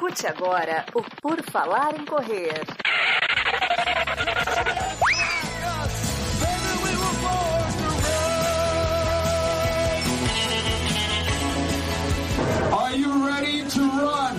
[0.00, 2.54] Escute agora o Por Falar em Correr.
[12.72, 14.36] Are you ready to run?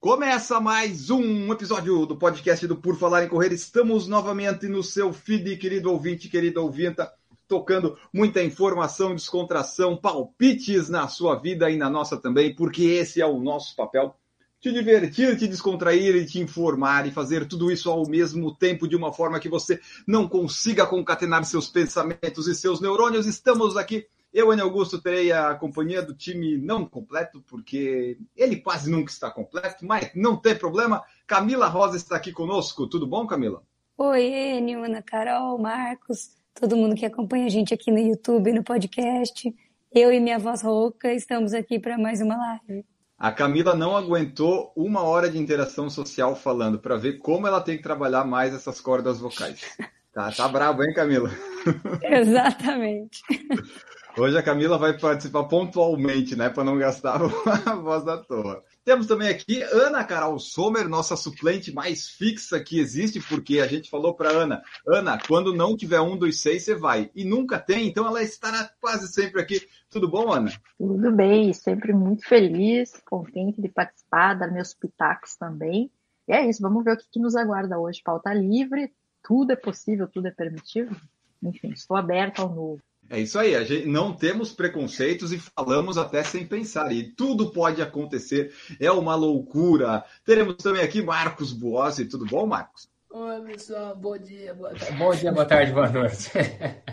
[0.00, 3.52] Começa mais um episódio do podcast do Por Falar em Correr.
[3.52, 7.12] Estamos novamente no seu feed, querido ouvinte, querida ouvinta,
[7.46, 13.26] tocando muita informação, descontração, palpites na sua vida e na nossa também, porque esse é
[13.26, 14.14] o nosso papel.
[14.60, 18.96] Te divertir, te descontrair e te informar e fazer tudo isso ao mesmo tempo de
[18.96, 23.26] uma forma que você não consiga concatenar seus pensamentos e seus neurônios.
[23.26, 28.90] Estamos aqui eu, Ana Augusto, terei a companhia do time não completo, porque ele quase
[28.90, 31.04] nunca está completo, mas não tem problema.
[31.24, 32.88] Camila Rosa está aqui conosco.
[32.88, 33.62] Tudo bom, Camila?
[33.96, 38.62] Oi, Enio, Ana Carol, Marcos, todo mundo que acompanha a gente aqui no YouTube, no
[38.62, 39.54] podcast.
[39.92, 42.84] Eu e minha voz rouca estamos aqui para mais uma live.
[43.18, 47.76] A Camila não aguentou uma hora de interação social falando para ver como ela tem
[47.76, 49.60] que trabalhar mais essas cordas vocais.
[50.12, 51.30] Tá, tá brabo, hein, Camila?
[52.02, 53.22] Exatamente.
[54.16, 57.20] Hoje a Camila vai participar pontualmente, né, para não gastar
[57.66, 58.62] a voz da toa.
[58.84, 63.88] Temos também aqui Ana Carol Sommer, nossa suplente mais fixa que existe, porque a gente
[63.88, 67.10] falou para Ana, Ana, quando não tiver um dos seis, você vai.
[67.14, 69.66] E nunca tem, então ela estará quase sempre aqui.
[69.88, 70.52] Tudo bom, Ana?
[70.76, 75.90] Tudo bem, sempre muito feliz, contente de participar, dar meus pitacos também.
[76.28, 78.02] E é isso, vamos ver o que, que nos aguarda hoje.
[78.04, 80.94] Pauta livre, tudo é possível, tudo é permitido.
[81.42, 82.82] Enfim, estou aberta ao novo.
[83.10, 86.90] É isso aí, a gente não temos preconceitos e falamos até sem pensar.
[86.92, 90.04] E tudo pode acontecer, é uma loucura.
[90.24, 92.06] Teremos também aqui Marcos Buozzi.
[92.06, 92.88] Tudo bom, Marcos?
[93.10, 94.96] Oi, pessoal, bom dia, boa tarde.
[94.96, 96.30] Bom dia, boa tarde, boa noite.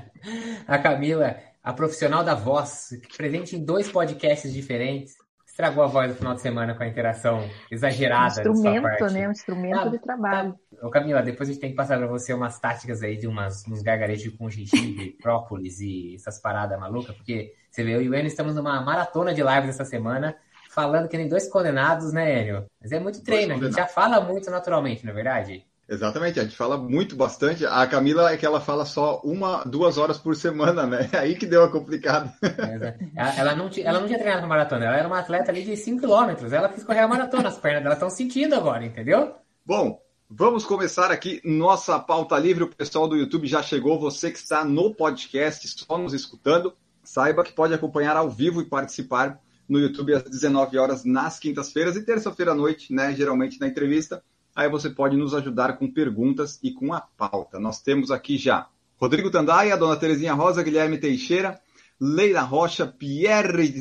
[0.68, 5.16] A Camila, a profissional da voz, presente em dois podcasts diferentes,
[5.62, 8.50] estragou a voz no final de semana com a interação exagerada.
[8.50, 9.28] Um instrumento, né?
[9.28, 10.60] Um instrumento ah, de trabalho.
[10.82, 13.64] Ô Camila, depois a gente tem que passar para você umas táticas aí de umas,
[13.68, 18.16] uns gargarejos com gengibre, própolis e essas paradas malucas, porque você vê, eu e o
[18.16, 20.36] Enio estamos numa maratona de lives essa semana,
[20.72, 22.66] falando que nem dois condenados, né, Enio?
[22.82, 25.66] Mas é muito treino, a gente já fala muito naturalmente, não é verdade?
[25.92, 27.66] Exatamente, a gente fala muito bastante.
[27.66, 31.10] A Camila é que ela fala só uma, duas horas por semana, né?
[31.12, 32.34] É aí que deu a complicada.
[32.42, 32.96] Ela,
[33.38, 36.50] ela, não, ela não tinha treinado maratona, ela era uma atleta ali de 5 km.
[36.50, 39.36] Ela quis correr a maratona, as pernas dela estão sentindo agora, entendeu?
[39.66, 40.00] Bom,
[40.34, 42.64] Vamos começar aqui nossa pauta livre.
[42.64, 44.00] O pessoal do YouTube já chegou.
[44.00, 46.74] Você que está no podcast, só nos escutando,
[47.04, 51.98] saiba que pode acompanhar ao vivo e participar no YouTube às 19 horas nas quintas-feiras
[51.98, 53.14] e terça-feira à noite, né?
[53.14, 54.24] Geralmente na entrevista.
[54.62, 57.60] Aí você pode nos ajudar com perguntas e com a pauta.
[57.60, 58.68] Nós temos aqui já
[58.98, 61.60] Rodrigo Tandaia, Dona Terezinha Rosa, Guilherme Teixeira,
[62.00, 63.74] Leila Rocha, Pierre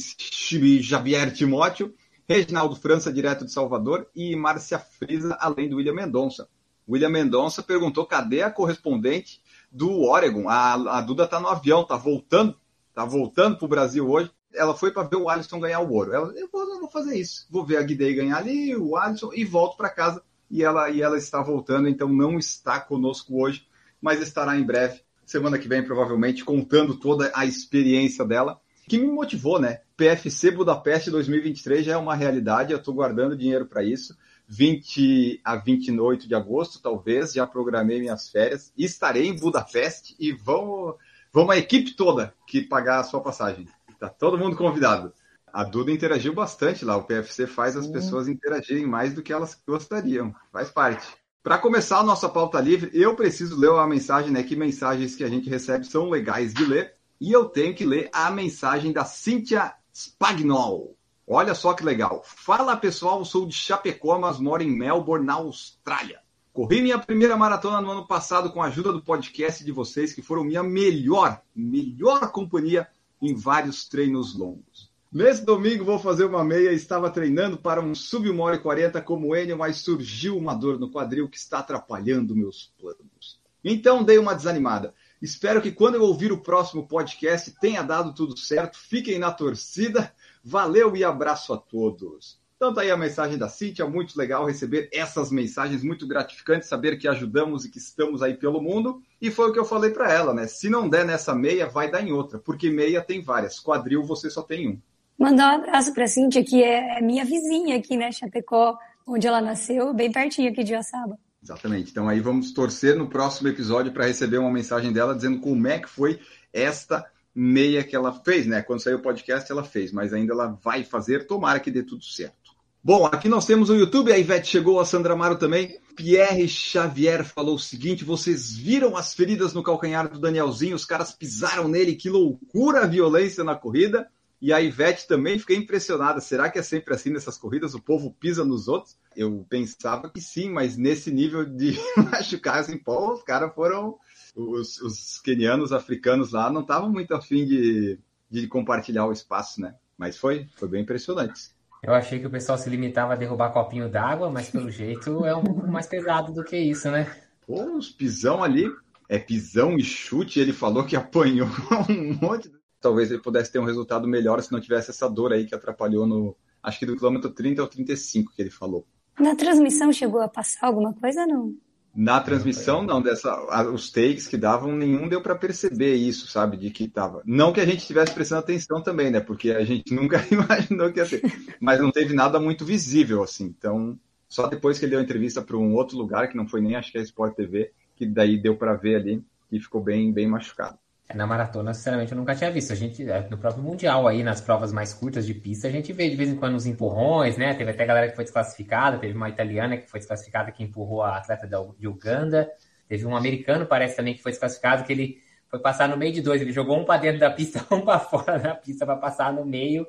[0.80, 1.94] Javier Timóteo
[2.30, 6.48] Reginaldo França, direto de Salvador, e Márcia Frisa, além do William Mendonça.
[6.88, 10.48] William Mendonça perguntou cadê a correspondente do Oregon.
[10.48, 12.56] A, a Duda está no avião, está voltando,
[12.88, 14.30] está voltando para o Brasil hoje.
[14.54, 16.14] Ela foi para ver o Alisson ganhar o ouro.
[16.14, 17.48] Ela, eu vou, eu vou fazer isso.
[17.50, 20.22] Vou ver a Guidei ganhar ali, o Alisson, e volto para casa.
[20.50, 23.66] E ela, e ela está voltando, então não está conosco hoje,
[24.00, 29.06] mas estará em breve, semana que vem, provavelmente, contando toda a experiência dela que me
[29.06, 29.82] motivou, né?
[29.96, 34.16] PFC Budapeste 2023 já é uma realidade, eu estou guardando dinheiro para isso.
[34.48, 38.72] 20 a 28 de agosto, talvez, já programei minhas férias.
[38.76, 40.96] Estarei em Budapeste e vamos,
[41.32, 43.68] vamos a equipe toda que pagar a sua passagem.
[44.00, 45.12] Tá todo mundo convidado.
[45.52, 46.96] A Duda interagiu bastante lá.
[46.96, 50.34] O PFC faz as pessoas interagirem mais do que elas gostariam.
[50.52, 51.06] Faz parte.
[51.42, 54.42] Para começar a nossa pauta livre, eu preciso ler uma mensagem, né?
[54.42, 56.94] Que mensagens que a gente recebe são legais de ler.
[57.20, 60.96] E eu tenho que ler a mensagem da Cíntia Spagnol.
[61.26, 62.22] Olha só que legal.
[62.24, 66.20] Fala pessoal, sou de Chapecó, mas moro em Melbourne, na Austrália.
[66.52, 70.20] Corri minha primeira maratona no ano passado com a ajuda do podcast de vocês, que
[70.20, 72.88] foram minha melhor, melhor companhia
[73.22, 74.89] em vários treinos longos.
[75.12, 79.02] Nesse domingo vou fazer uma meia, estava treinando para um sub 1 hora e 40
[79.02, 83.40] como Enio, mas surgiu uma dor no quadril que está atrapalhando meus planos.
[83.64, 84.94] Então dei uma desanimada.
[85.20, 88.78] Espero que quando eu ouvir o próximo podcast tenha dado tudo certo.
[88.78, 90.14] Fiquem na torcida.
[90.44, 92.38] Valeu e abraço a todos.
[92.54, 96.98] Então tá aí a mensagem da Cintia, muito legal receber essas mensagens, muito gratificante saber
[96.98, 99.02] que ajudamos e que estamos aí pelo mundo.
[99.20, 100.46] E foi o que eu falei para ela, né?
[100.46, 104.30] Se não der nessa meia, vai dar em outra, porque meia tem várias, quadril você
[104.30, 104.89] só tem um.
[105.20, 109.92] Mandar um abraço para Cintia, que é minha vizinha aqui, né, Chapecó, onde ela nasceu,
[109.92, 111.18] bem pertinho aqui de Joaçaba.
[111.42, 111.90] Exatamente.
[111.90, 115.78] Então aí vamos torcer no próximo episódio para receber uma mensagem dela dizendo como é
[115.78, 116.18] que foi
[116.54, 118.62] esta meia que ela fez, né?
[118.62, 122.02] Quando saiu o podcast, ela fez, mas ainda ela vai fazer, tomara que dê tudo
[122.02, 122.52] certo.
[122.82, 125.78] Bom, aqui nós temos o YouTube, a Ivete chegou, a Sandra Amaro também.
[125.94, 130.76] Pierre Xavier falou o seguinte: vocês viram as feridas no calcanhar do Danielzinho?
[130.76, 134.08] Os caras pisaram nele, que loucura a violência na corrida.
[134.40, 136.20] E a Ivete também fiquei impressionada.
[136.20, 137.74] Será que é sempre assim nessas corridas?
[137.74, 138.96] O povo pisa nos outros?
[139.14, 141.78] Eu pensava que sim, mas nesse nível de
[142.10, 143.98] machucar assim, pô, os caras foram.
[144.34, 147.98] Os, os quenianos, africanos lá não estavam muito afim de,
[148.30, 149.74] de compartilhar o espaço, né?
[149.98, 151.50] Mas foi, foi bem impressionante.
[151.82, 155.34] Eu achei que o pessoal se limitava a derrubar copinho d'água, mas pelo jeito é
[155.34, 157.10] um pouco mais pesado do que isso, né?
[157.46, 158.70] Pô, os pisão ali,
[159.08, 161.48] é pisão e chute, ele falou que apanhou
[161.88, 162.50] um monte.
[162.80, 166.06] Talvez ele pudesse ter um resultado melhor se não tivesse essa dor aí que atrapalhou
[166.06, 168.86] no, acho que do quilômetro 30 ao 35 que ele falou.
[169.18, 171.54] Na transmissão chegou a passar alguma coisa, não?
[171.94, 173.36] Na transmissão, não, dessa,
[173.72, 177.20] os takes que davam, nenhum deu para perceber isso, sabe, de que tava.
[177.26, 181.00] Não que a gente estivesse prestando atenção também, né, porque a gente nunca imaginou que
[181.00, 181.22] ia ser.
[181.60, 183.46] Mas não teve nada muito visível, assim.
[183.58, 183.98] Então,
[184.28, 186.92] só depois que ele deu entrevista para um outro lugar, que não foi nem, acho
[186.92, 190.78] que é Sport TV, que daí deu para ver ali, e ficou bem, bem machucado.
[191.14, 192.72] Na maratona, sinceramente, eu nunca tinha visto.
[192.72, 195.92] A gente, é, no próprio Mundial, aí, nas provas mais curtas de pista, a gente
[195.92, 197.52] vê de vez em quando uns empurrões, né?
[197.54, 201.16] Teve até galera que foi desclassificada, teve uma italiana que foi desclassificada que empurrou a
[201.16, 201.48] atleta
[201.78, 202.50] de Uganda.
[202.88, 205.18] Teve um americano, parece também, que foi desclassificado, que ele
[205.48, 206.40] foi passar no meio de dois.
[206.40, 209.44] Ele jogou um para dentro da pista, um para fora da pista para passar no
[209.44, 209.86] meio.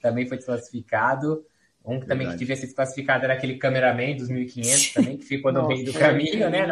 [0.00, 1.44] Também foi desclassificado.
[1.84, 5.52] Um que também que devia ser desclassificado era aquele cameraman dos 1500 também, que ficou
[5.52, 6.66] no meio do caminho, né?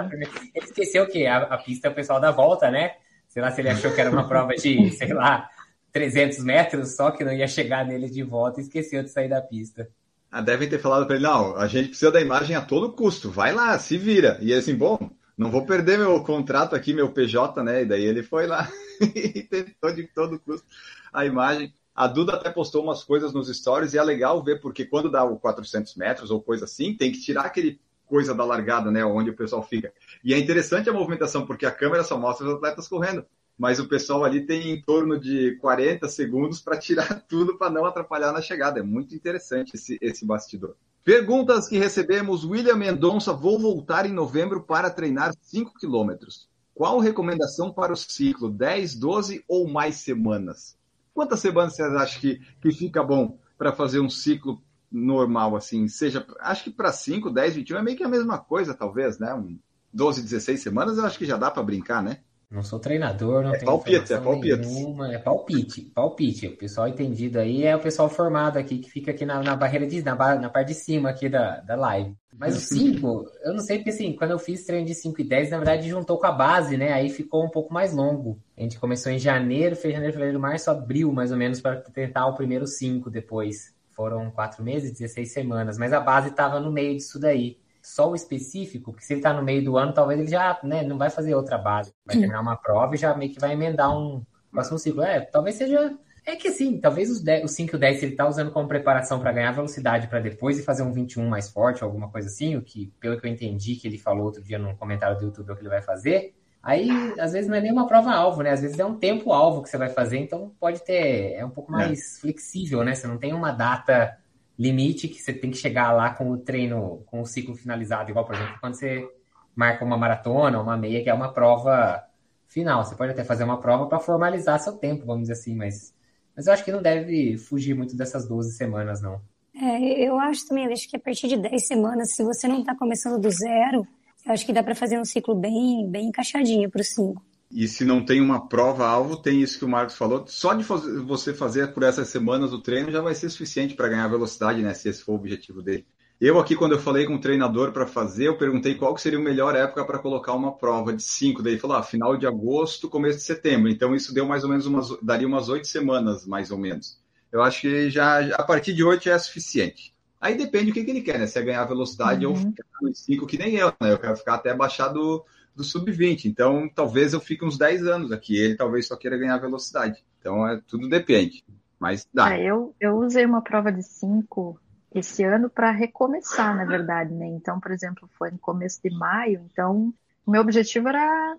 [0.55, 2.93] Ele esqueceu que a, a pista é o pessoal da volta, né?
[3.31, 5.49] Sei lá se ele achou que era uma prova de, sei lá,
[5.93, 9.41] 300 metros, só que não ia chegar nele de volta e esqueceu de sair da
[9.41, 9.89] pista.
[10.31, 13.31] Ah, devem ter falado para ele, não, a gente precisa da imagem a todo custo,
[13.31, 14.37] vai lá, se vira.
[14.43, 14.99] E assim, bom,
[15.39, 17.83] não vou perder meu contrato aqui, meu PJ, né?
[17.83, 18.69] E daí ele foi lá
[19.01, 20.67] e tentou de todo custo
[21.13, 21.73] a imagem.
[21.95, 25.23] A Duda até postou umas coisas nos stories e é legal ver, porque quando dá
[25.23, 27.81] o 400 metros ou coisa assim, tem que tirar aquele
[28.11, 29.05] coisa da largada, né?
[29.05, 29.93] Onde o pessoal fica.
[30.23, 33.25] E é interessante a movimentação, porque a câmera só mostra os atletas correndo.
[33.57, 37.87] Mas o pessoal ali tem em torno de 40 segundos para tirar tudo para não
[37.87, 38.81] atrapalhar na chegada.
[38.81, 40.75] É muito interessante esse, esse bastidor.
[41.05, 42.45] Perguntas que recebemos.
[42.45, 46.49] William Mendonça, vou voltar em novembro para treinar 5 quilômetros.
[46.75, 48.51] Qual recomendação para o ciclo?
[48.51, 50.77] 10, 12 ou mais semanas?
[51.15, 56.27] Quantas semanas você acha que, que fica bom para fazer um ciclo normal, assim, seja,
[56.41, 59.33] acho que para 5, 10, 21 é meio que a mesma coisa, talvez, né?
[59.35, 59.59] Um
[59.93, 62.19] 12, 16 semanas eu acho que já dá para brincar, né?
[62.51, 64.57] Não sou treinador, não é tenho palpite, é palpite.
[64.57, 66.49] nenhuma, é palpite, palpite.
[66.49, 69.87] O pessoal entendido aí é o pessoal formado aqui, que fica aqui na, na barreira
[69.87, 72.13] de, na, na parte de cima aqui da, da live.
[72.37, 75.25] Mas o 5, eu não sei, porque assim, quando eu fiz treino de 5 e
[75.25, 76.93] 10, na verdade juntou com a base, né?
[76.93, 78.37] Aí ficou um pouco mais longo.
[78.59, 82.27] A gente começou em janeiro, fez janeiro, fevereiro, março, abril, mais ou menos, para tentar
[82.27, 86.97] o primeiro 5 depois foram quatro meses, 16 semanas, mas a base estava no meio
[86.97, 87.59] disso daí.
[87.83, 90.83] Só o específico, que se ele está no meio do ano, talvez ele já né,
[90.83, 91.93] não vai fazer outra base.
[92.07, 95.03] Vai terminar uma prova e já meio que vai emendar um próximo ciclo.
[95.03, 95.95] É, talvez seja.
[96.25, 98.51] É que sim, talvez os, 10, os 5 e o 10, se ele está usando
[98.51, 102.11] como preparação para ganhar velocidade para depois e fazer um 21 mais forte, ou alguma
[102.11, 105.19] coisa assim, o que, pelo que eu entendi que ele falou outro dia no comentário
[105.19, 107.87] do YouTube, é o que ele vai fazer, Aí, às vezes, não é nem uma
[107.87, 108.51] prova-alvo, né?
[108.51, 111.33] Às vezes é um tempo-alvo que você vai fazer, então pode ter.
[111.33, 112.21] É um pouco mais é.
[112.21, 112.95] flexível, né?
[112.95, 114.19] Você não tem uma data
[114.59, 118.27] limite que você tem que chegar lá com o treino, com o ciclo finalizado, igual,
[118.27, 119.09] por exemplo, quando você
[119.57, 122.05] marca uma maratona, uma meia, que é uma prova
[122.47, 122.85] final.
[122.85, 125.95] Você pode até fazer uma prova para formalizar seu tempo, vamos dizer assim, mas,
[126.37, 129.21] mas eu acho que não deve fugir muito dessas 12 semanas, não.
[129.55, 132.75] É, eu acho também, acho que a partir de 10 semanas, se você não está
[132.77, 133.87] começando do zero,
[134.27, 137.23] eu acho que dá para fazer um ciclo bem, bem encaixadinho para o 5.
[137.51, 140.25] E se não tem uma prova-alvo, tem isso que o Marcos falou.
[140.29, 144.07] Só de você fazer por essas semanas o treino já vai ser suficiente para ganhar
[144.07, 144.73] velocidade, né?
[144.73, 145.85] Se esse for o objetivo dele.
[146.21, 149.23] Eu aqui, quando eu falei com o treinador para fazer, eu perguntei qual seria a
[149.23, 151.43] melhor época para colocar uma prova de 5.
[151.43, 153.71] Daí ele falou, ah, final de agosto, começo de setembro.
[153.71, 157.01] Então isso deu mais ou menos umas, daria umas oito semanas, mais ou menos.
[157.33, 159.95] Eu acho que já a partir de oito é suficiente.
[160.21, 161.27] Aí depende do que, que ele quer, né?
[161.27, 162.33] Se é ganhar velocidade uhum.
[162.33, 163.93] ou ficar nos 5, que nem eu, né?
[163.93, 165.25] Eu quero ficar até abaixar do,
[165.57, 166.27] do sub-20.
[166.27, 168.37] Então, talvez eu fique uns 10 anos aqui.
[168.37, 170.05] Ele talvez só queira ganhar velocidade.
[170.19, 171.43] Então, é, tudo depende.
[171.79, 172.35] Mas dá.
[172.35, 174.61] É, eu, eu usei uma prova de 5
[174.95, 177.27] esse ano para recomeçar, na verdade, né?
[177.27, 179.41] Então, por exemplo, foi no começo de maio.
[179.51, 179.95] Então,
[180.27, 181.37] o meu objetivo era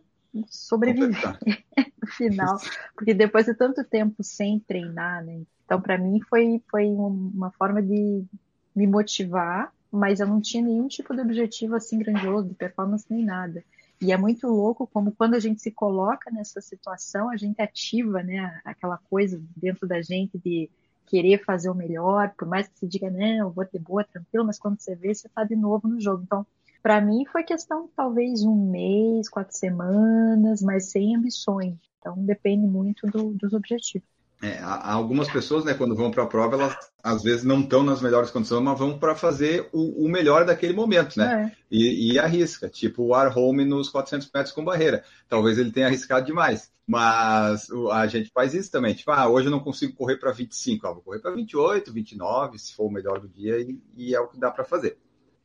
[0.49, 1.37] sobreviver
[2.01, 2.57] no final,
[2.95, 5.41] porque depois de tanto tempo sem treinar, né?
[5.65, 8.25] Então, para mim, foi, foi uma forma de
[8.75, 13.25] me motivar, mas eu não tinha nenhum tipo de objetivo assim grandioso, de performance nem
[13.25, 13.63] nada.
[14.01, 18.23] E é muito louco como quando a gente se coloca nessa situação, a gente ativa,
[18.23, 20.69] né, aquela coisa dentro da gente de
[21.05, 24.57] querer fazer o melhor, por mais que se diga, não, vou ter boa, tranquilo, mas
[24.57, 26.23] quando você vê, você está de novo no jogo.
[26.23, 26.47] Então,
[26.81, 31.77] para mim foi questão talvez um mês, quatro semanas, mas sem ambições.
[31.99, 34.07] Então depende muito do, dos objetivos.
[34.43, 38.01] É, algumas pessoas, né, quando vão para a prova, elas às vezes não estão nas
[38.01, 41.53] melhores condições, mas vão para fazer o, o, melhor daquele momento, né?
[41.53, 41.57] É.
[41.69, 45.03] E, e, arrisca, tipo o Ar Home nos 400 metros com barreira.
[45.29, 48.95] Talvez ele tenha arriscado demais, mas a gente faz isso também.
[48.95, 52.57] Tipo, ah, hoje eu não consigo correr para 25, ah, vou correr para 28, 29,
[52.57, 54.97] se for o melhor do dia, e, e é o que dá para fazer.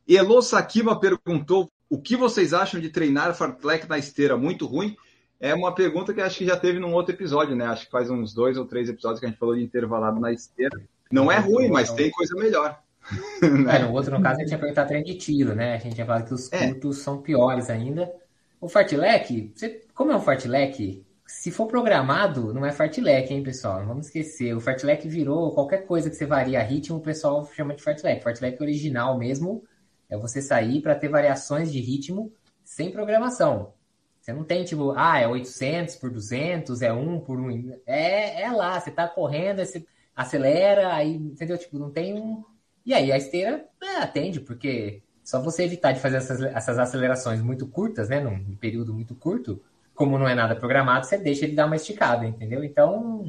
[0.09, 4.95] Elo Sakima perguntou o que vocês acham de treinar fartlek na esteira muito ruim
[5.39, 7.65] é uma pergunta que acho que já teve num outro episódio, né?
[7.65, 10.31] Acho que faz uns dois ou três episódios que a gente falou de intervalado na
[10.31, 10.81] esteira.
[11.11, 12.79] Não é ruim, mas tem coisa melhor.
[13.41, 15.75] É, no outro, no caso, a gente ia perguntar treino de tiro, né?
[15.75, 16.67] A gente ia falar que os é.
[16.67, 18.11] curtos são piores ainda.
[18.59, 23.79] O fartlek, você, como é um fartlek, se for programado, não é fartlek, hein, pessoal?
[23.79, 24.53] Não vamos esquecer.
[24.53, 28.21] O fartlek virou qualquer coisa que você varia ritmo, o pessoal chama de fartlek.
[28.21, 29.63] Fartlek original mesmo
[30.09, 33.73] é você sair para ter variações de ritmo sem programação.
[34.27, 37.79] Você não tem tipo, ah, é 800 por 200, é 1 por 1.
[37.85, 41.57] É, é lá, você tá correndo, você acelera, aí, entendeu?
[41.57, 42.43] Tipo, não tem um.
[42.85, 47.41] E aí a esteira é, atende, porque só você evitar de fazer essas, essas acelerações
[47.41, 49.63] muito curtas, né, num período muito curto,
[49.95, 52.65] como não é nada programado, você deixa ele dar uma esticada, entendeu?
[52.65, 53.23] Então,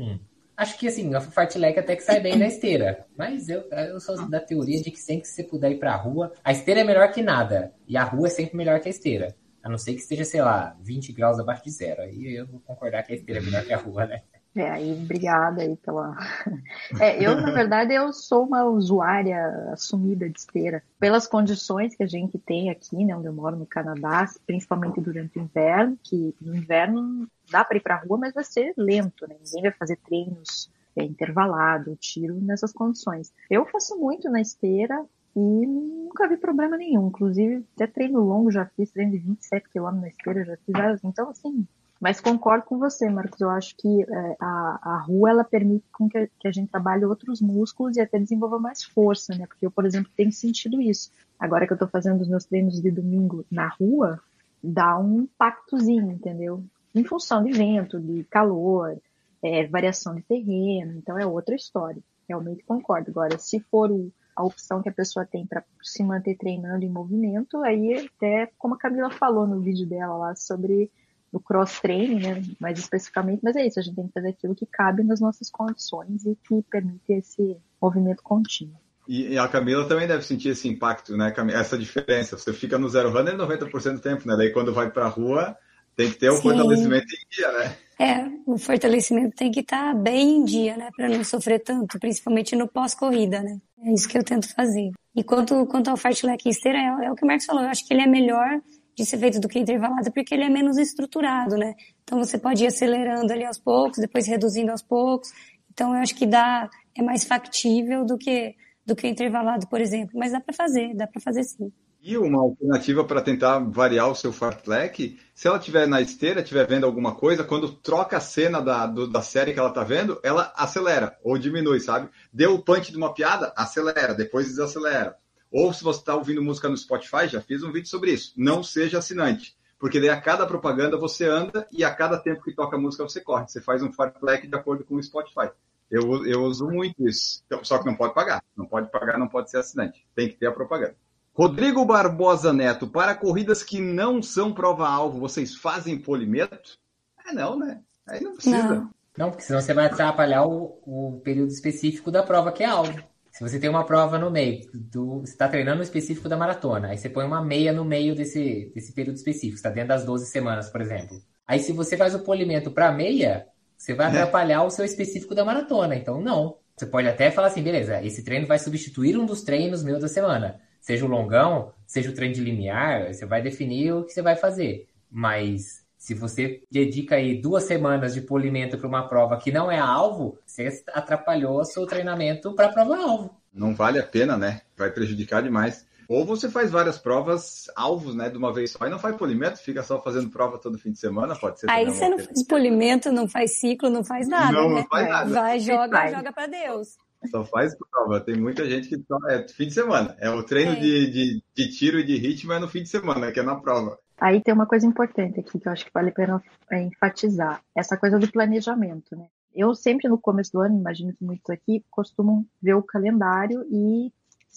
[0.56, 3.06] acho que assim, a fartlek até que sai bem na esteira.
[3.16, 6.32] Mas eu, eu sou da teoria de que sempre que você puder ir pra rua,
[6.42, 7.72] a esteira é melhor que nada.
[7.86, 9.36] E a rua é sempre melhor que a esteira.
[9.68, 12.00] A não ser que esteja, sei lá, 20 graus abaixo de zero.
[12.00, 14.22] Aí eu vou concordar que a esteira é melhor que a rua, né?
[14.56, 16.16] É, aí obrigada aí pela.
[16.98, 20.82] É, eu, na verdade, eu sou uma usuária assumida de esteira.
[20.98, 25.38] Pelas condições que a gente tem aqui, né, onde eu moro no Canadá, principalmente durante
[25.38, 29.28] o inverno, que no inverno dá para ir para a rua, mas vai ser lento,
[29.28, 29.36] né?
[29.44, 33.30] Ninguém vai fazer treinos é, intervalado, tiro nessas condições.
[33.50, 35.04] Eu faço muito na esteira,
[35.38, 37.08] e nunca vi problema nenhum.
[37.08, 41.04] Inclusive, até treino longo já fiz, treino de 27 km na esteira, já fiz várias.
[41.04, 41.66] Então, assim,
[42.00, 43.40] mas concordo com você, Marcos.
[43.40, 47.04] Eu acho que é, a, a rua ela permite com que, que, a gente trabalhe
[47.04, 49.46] outros músculos e até desenvolva mais força, né?
[49.46, 51.10] Porque eu, por exemplo, tenho sentido isso.
[51.38, 54.20] Agora que eu estou fazendo os meus treinos de domingo na rua,
[54.62, 56.64] dá um impactozinho, entendeu?
[56.94, 58.96] Em função de vento, de calor,
[59.42, 60.94] é, variação de terreno.
[60.96, 62.02] Então é outra história.
[62.28, 63.10] Realmente concordo.
[63.10, 66.88] Agora, se for o, a opção que a pessoa tem para se manter treinando em
[66.88, 70.88] movimento, aí até como a Camila falou no vídeo dela lá sobre
[71.32, 74.54] o cross training, né, mais especificamente, mas é isso, a gente tem que fazer aquilo
[74.54, 78.78] que cabe nas nossas condições e que permite esse movimento contínuo.
[79.08, 82.36] E, a Camila também deve sentir esse impacto, né, essa diferença.
[82.36, 84.36] Você fica no zero runner 90% do tempo, né?
[84.36, 85.56] Daí quando vai para a rua,
[85.96, 87.76] tem que ter o um fortalecimento em dia, né?
[88.00, 90.88] É, o fortalecimento tem que estar tá bem em dia, né?
[90.96, 93.58] Para não sofrer tanto, principalmente no pós-corrida, né?
[93.82, 94.92] É isso que eu tento fazer.
[95.16, 97.62] E quanto, quanto ao fartlek esteira, é, é, o que o Marcos falou.
[97.64, 98.60] Eu acho que ele é melhor
[98.96, 101.74] de ser feito do que intervalado, porque ele é menos estruturado, né?
[102.04, 105.30] Então você pode ir acelerando ali aos poucos, depois reduzindo aos poucos.
[105.72, 108.54] Então eu acho que dá, é mais factível do que,
[108.86, 110.18] do que intervalado, por exemplo.
[110.18, 111.72] Mas dá para fazer, dá para fazer sim.
[112.00, 116.66] E uma alternativa para tentar variar o seu fartlek, se ela estiver na esteira, estiver
[116.66, 120.20] vendo alguma coisa, quando troca a cena da, do, da série que ela está vendo,
[120.22, 122.08] ela acelera ou diminui, sabe?
[122.32, 125.16] Deu o punch de uma piada, acelera, depois desacelera.
[125.50, 128.32] Ou se você está ouvindo música no Spotify, já fiz um vídeo sobre isso.
[128.36, 129.56] Não seja assinante.
[129.78, 133.20] Porque daí a cada propaganda você anda e a cada tempo que toca música você
[133.20, 133.48] corre.
[133.48, 135.50] Você faz um fartlek de acordo com o Spotify.
[135.90, 137.42] Eu, eu uso muito isso.
[137.62, 138.42] Só que não pode pagar.
[138.56, 140.06] Não pode pagar, não pode ser assinante.
[140.14, 140.96] Tem que ter a propaganda.
[141.38, 146.76] Rodrigo Barbosa Neto, para corridas que não são prova-alvo, vocês fazem polimento?
[147.24, 147.80] É não, né?
[148.08, 148.74] Aí não precisa.
[148.74, 152.66] Não, não porque senão você vai atrapalhar o, o período específico da prova que é
[152.66, 153.00] alvo.
[153.30, 156.88] Se você tem uma prova no meio, do, você está treinando no específico da maratona,
[156.88, 160.26] aí você põe uma meia no meio desse, desse período específico, está dentro das 12
[160.26, 161.22] semanas, por exemplo.
[161.46, 164.08] Aí se você faz o polimento para meia, você vai é.
[164.08, 165.94] atrapalhar o seu específico da maratona.
[165.94, 166.56] Então, não.
[166.76, 170.08] Você pode até falar assim, beleza, esse treino vai substituir um dos treinos meus da
[170.08, 174.22] semana seja o longão, seja o trem de limiar, você vai definir o que você
[174.22, 174.88] vai fazer.
[175.10, 179.78] Mas se você dedica aí duas semanas de polimento para uma prova que não é
[179.78, 183.36] alvo, você atrapalhou o seu treinamento para a prova alvo.
[183.52, 184.62] Não vale a pena, né?
[184.78, 185.86] Vai prejudicar demais.
[186.08, 189.58] Ou você faz várias provas alvos, né, de uma vez só e não faz polimento,
[189.58, 191.70] fica só fazendo prova todo fim de semana, pode ser.
[191.70, 194.52] Aí você não faz polimento, não faz ciclo, não faz nada.
[194.52, 194.76] Não, né?
[194.76, 195.30] não faz nada.
[195.30, 196.96] Vai, joga, joga para Deus.
[197.30, 198.20] Só faz prova.
[198.20, 200.16] Tem muita gente que só é fim de semana.
[200.20, 200.76] É o treino é.
[200.76, 203.56] De, de, de, tiro e de ritmo é no fim de semana, que é na
[203.56, 203.98] prova.
[204.20, 207.62] Aí tem uma coisa importante aqui que eu acho que vale a pena é, enfatizar,
[207.74, 209.26] essa coisa do planejamento, né?
[209.54, 214.12] Eu sempre no começo do ano, imagino que muitos aqui costumam ver o calendário e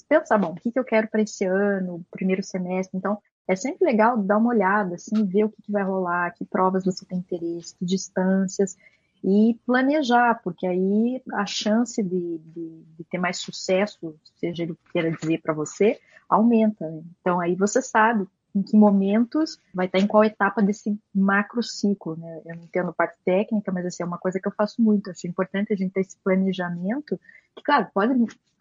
[0.07, 2.97] pensar, bom, o que, que eu quero para esse ano, primeiro semestre.
[2.97, 6.45] Então, é sempre legal dar uma olhada, assim, ver o que, que vai rolar, que
[6.45, 8.75] provas você tem interesse, que distâncias,
[9.23, 15.11] e planejar, porque aí a chance de, de, de ter mais sucesso, seja ele queira
[15.11, 16.89] dizer para você, aumenta.
[16.89, 17.03] Né?
[17.19, 22.17] Então aí você sabe em que momentos vai estar em qual etapa desse macro ciclo,
[22.17, 22.41] né?
[22.45, 25.09] Eu não entendo parte técnica, mas assim, é uma coisa que eu faço muito.
[25.09, 27.17] Acho importante a gente ter esse planejamento,
[27.55, 28.13] que, claro, pode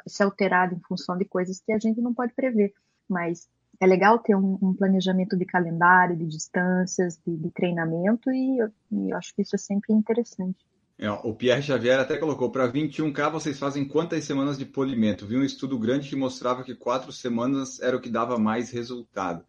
[0.07, 2.73] ser alterado em função de coisas que a gente não pode prever,
[3.09, 3.49] mas
[3.81, 8.69] é legal ter um, um planejamento de calendário, de distâncias, de, de treinamento, e eu,
[8.93, 10.59] e eu, acho que isso é sempre interessante.
[10.99, 15.27] É, o Pierre Xavier até colocou, para 21K vocês fazem quantas semanas de polimento?
[15.27, 19.43] Vi um estudo grande que mostrava que quatro semanas era o que dava mais resultado.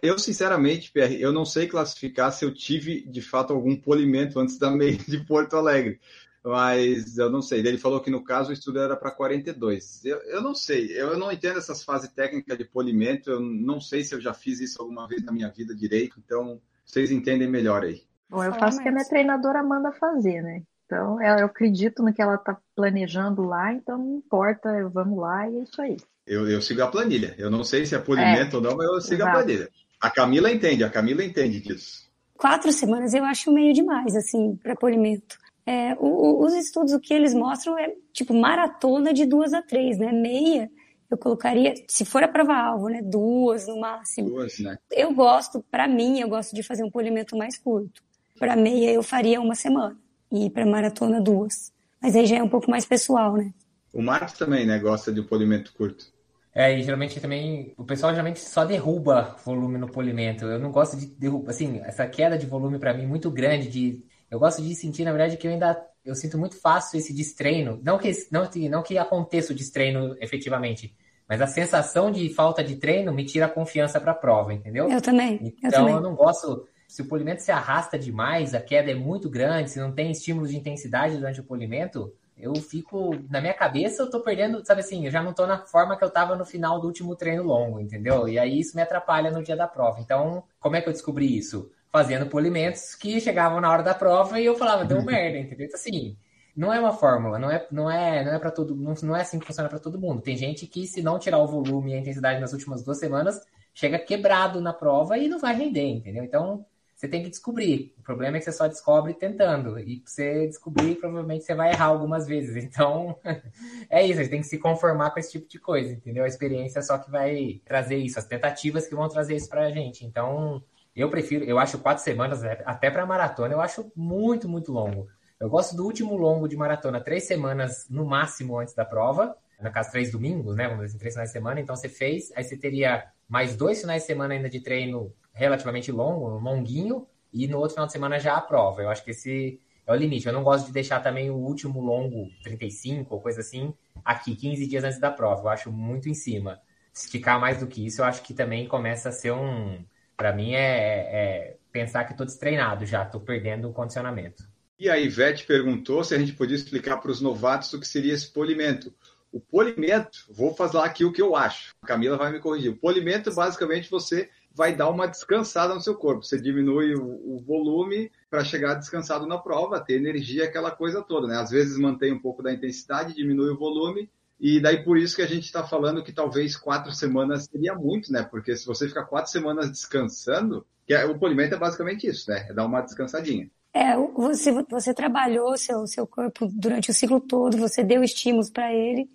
[0.00, 4.58] Eu, sinceramente, Pierre, eu não sei classificar se eu tive, de fato, algum polimento antes
[4.58, 6.00] da meia de Porto Alegre.
[6.46, 7.58] Mas eu não sei.
[7.58, 10.04] Ele falou que no caso o estudo era para 42.
[10.04, 10.92] Eu, eu não sei.
[10.92, 13.32] Eu não entendo essas fases técnicas de polimento.
[13.32, 16.20] Eu não sei se eu já fiz isso alguma vez na minha vida direito.
[16.24, 18.04] Então, vocês entendem melhor aí.
[18.30, 20.62] Bom, eu faço o que a minha treinadora manda fazer, né?
[20.84, 25.56] Então, eu acredito no que ela está planejando lá, então não importa, vamos lá e
[25.56, 25.96] é isso aí.
[26.24, 27.34] Eu, eu sigo a planilha.
[27.38, 29.30] Eu não sei se é polimento é, ou não, mas eu sigo exato.
[29.30, 29.68] a planilha.
[30.00, 32.08] A Camila entende, a Camila entende disso.
[32.36, 35.38] Quatro semanas eu acho meio demais, assim, para polimento.
[35.66, 39.98] É, o, os estudos, o que eles mostram é, tipo, maratona de duas a três,
[39.98, 40.12] né?
[40.12, 40.70] Meia,
[41.10, 43.02] eu colocaria, se for a prova-alvo, né?
[43.02, 44.30] Duas no máximo.
[44.30, 44.78] Duas, né?
[44.90, 48.00] Eu gosto, para mim, eu gosto de fazer um polimento mais curto.
[48.38, 49.98] Para meia, eu faria uma semana.
[50.30, 51.72] E para maratona, duas.
[52.00, 53.52] Mas aí já é um pouco mais pessoal, né?
[53.92, 54.78] O Marcos também, né?
[54.78, 56.12] Gosta de um polimento curto.
[56.54, 60.44] É, e geralmente também, o pessoal geralmente só derruba volume no polimento.
[60.44, 63.68] Eu não gosto de derrubar, assim, essa queda de volume para mim é muito grande,
[63.68, 67.12] de eu gosto de sentir, na verdade, que eu ainda eu sinto muito fácil esse
[67.12, 70.94] destreino, não que não, não que aconteça o destreino efetivamente,
[71.28, 74.88] mas a sensação de falta de treino me tira a confiança para a prova, entendeu?
[74.88, 75.34] Eu também.
[75.42, 75.94] Então eu, também.
[75.94, 79.80] eu não gosto se o polimento se arrasta demais, a queda é muito grande, se
[79.80, 84.20] não tem estímulo de intensidade durante o polimento, eu fico, na minha cabeça, eu tô
[84.20, 86.86] perdendo, sabe assim, eu já não tô na forma que eu tava no final do
[86.86, 88.28] último treino longo, entendeu?
[88.28, 90.00] E aí isso me atrapalha no dia da prova.
[90.00, 91.70] Então, como é que eu descobri isso?
[91.96, 95.64] Fazendo polimentos que chegavam na hora da prova e eu falava, deu merda, entendeu?
[95.64, 96.14] Então, assim,
[96.54, 99.22] não é uma fórmula, não é, não é, não é para todo, não, não é
[99.22, 100.20] assim que funciona para todo mundo.
[100.20, 103.40] Tem gente que se não tirar o volume e a intensidade nas últimas duas semanas,
[103.72, 106.22] chega quebrado na prova e não vai render, entendeu?
[106.22, 107.94] Então, você tem que descobrir.
[107.98, 109.78] O problema é que você só descobre tentando.
[109.78, 112.62] E pra você descobrir, provavelmente você vai errar algumas vezes.
[112.62, 113.18] Então,
[113.88, 114.20] é isso.
[114.20, 116.24] A gente tem que se conformar com esse tipo de coisa, entendeu?
[116.24, 118.18] A experiência só que vai trazer isso.
[118.18, 120.04] As tentativas que vão trazer isso pra gente.
[120.04, 120.62] Então,
[121.00, 125.08] eu prefiro, eu acho quatro semanas, né, até para maratona, eu acho muito, muito longo.
[125.38, 129.36] Eu gosto do último longo de maratona, três semanas no máximo antes da prova.
[129.60, 130.64] No caso, três domingos, né?
[130.64, 131.60] Vamos dizer assim, três finais de semana.
[131.60, 135.92] Então, você fez, aí você teria mais dois finais de semana ainda de treino relativamente
[135.92, 138.82] longo, longuinho, e no outro final de semana já a prova.
[138.82, 140.26] Eu acho que esse é o limite.
[140.26, 144.66] Eu não gosto de deixar também o último longo, 35 ou coisa assim, aqui, 15
[144.66, 145.42] dias antes da prova.
[145.42, 146.60] Eu acho muito em cima.
[146.92, 149.84] Se ficar mais do que isso, eu acho que também começa a ser um.
[150.16, 154.44] Para mim, é, é, pensar que estou destreinado já, estou perdendo o condicionamento.
[154.78, 158.14] E a Ivete perguntou se a gente podia explicar para os novatos o que seria
[158.14, 158.92] esse polimento.
[159.32, 161.74] O polimento, vou fazer aqui o que eu acho.
[161.82, 162.70] A Camila vai me corrigir.
[162.70, 166.24] O polimento, basicamente, você vai dar uma descansada no seu corpo.
[166.24, 171.26] Você diminui o, o volume para chegar descansado na prova, ter energia, aquela coisa toda,
[171.26, 171.36] né?
[171.36, 175.22] Às vezes mantém um pouco da intensidade, diminui o volume, e daí por isso que
[175.22, 178.22] a gente está falando que talvez quatro semanas seria muito, né?
[178.22, 182.46] Porque se você ficar quatro semanas descansando, que é, o polimento é basicamente isso, né?
[182.48, 183.50] É dar uma descansadinha.
[183.72, 188.72] É, você, você trabalhou seu, seu corpo durante o ciclo todo, você deu estímulos para
[188.72, 189.08] ele,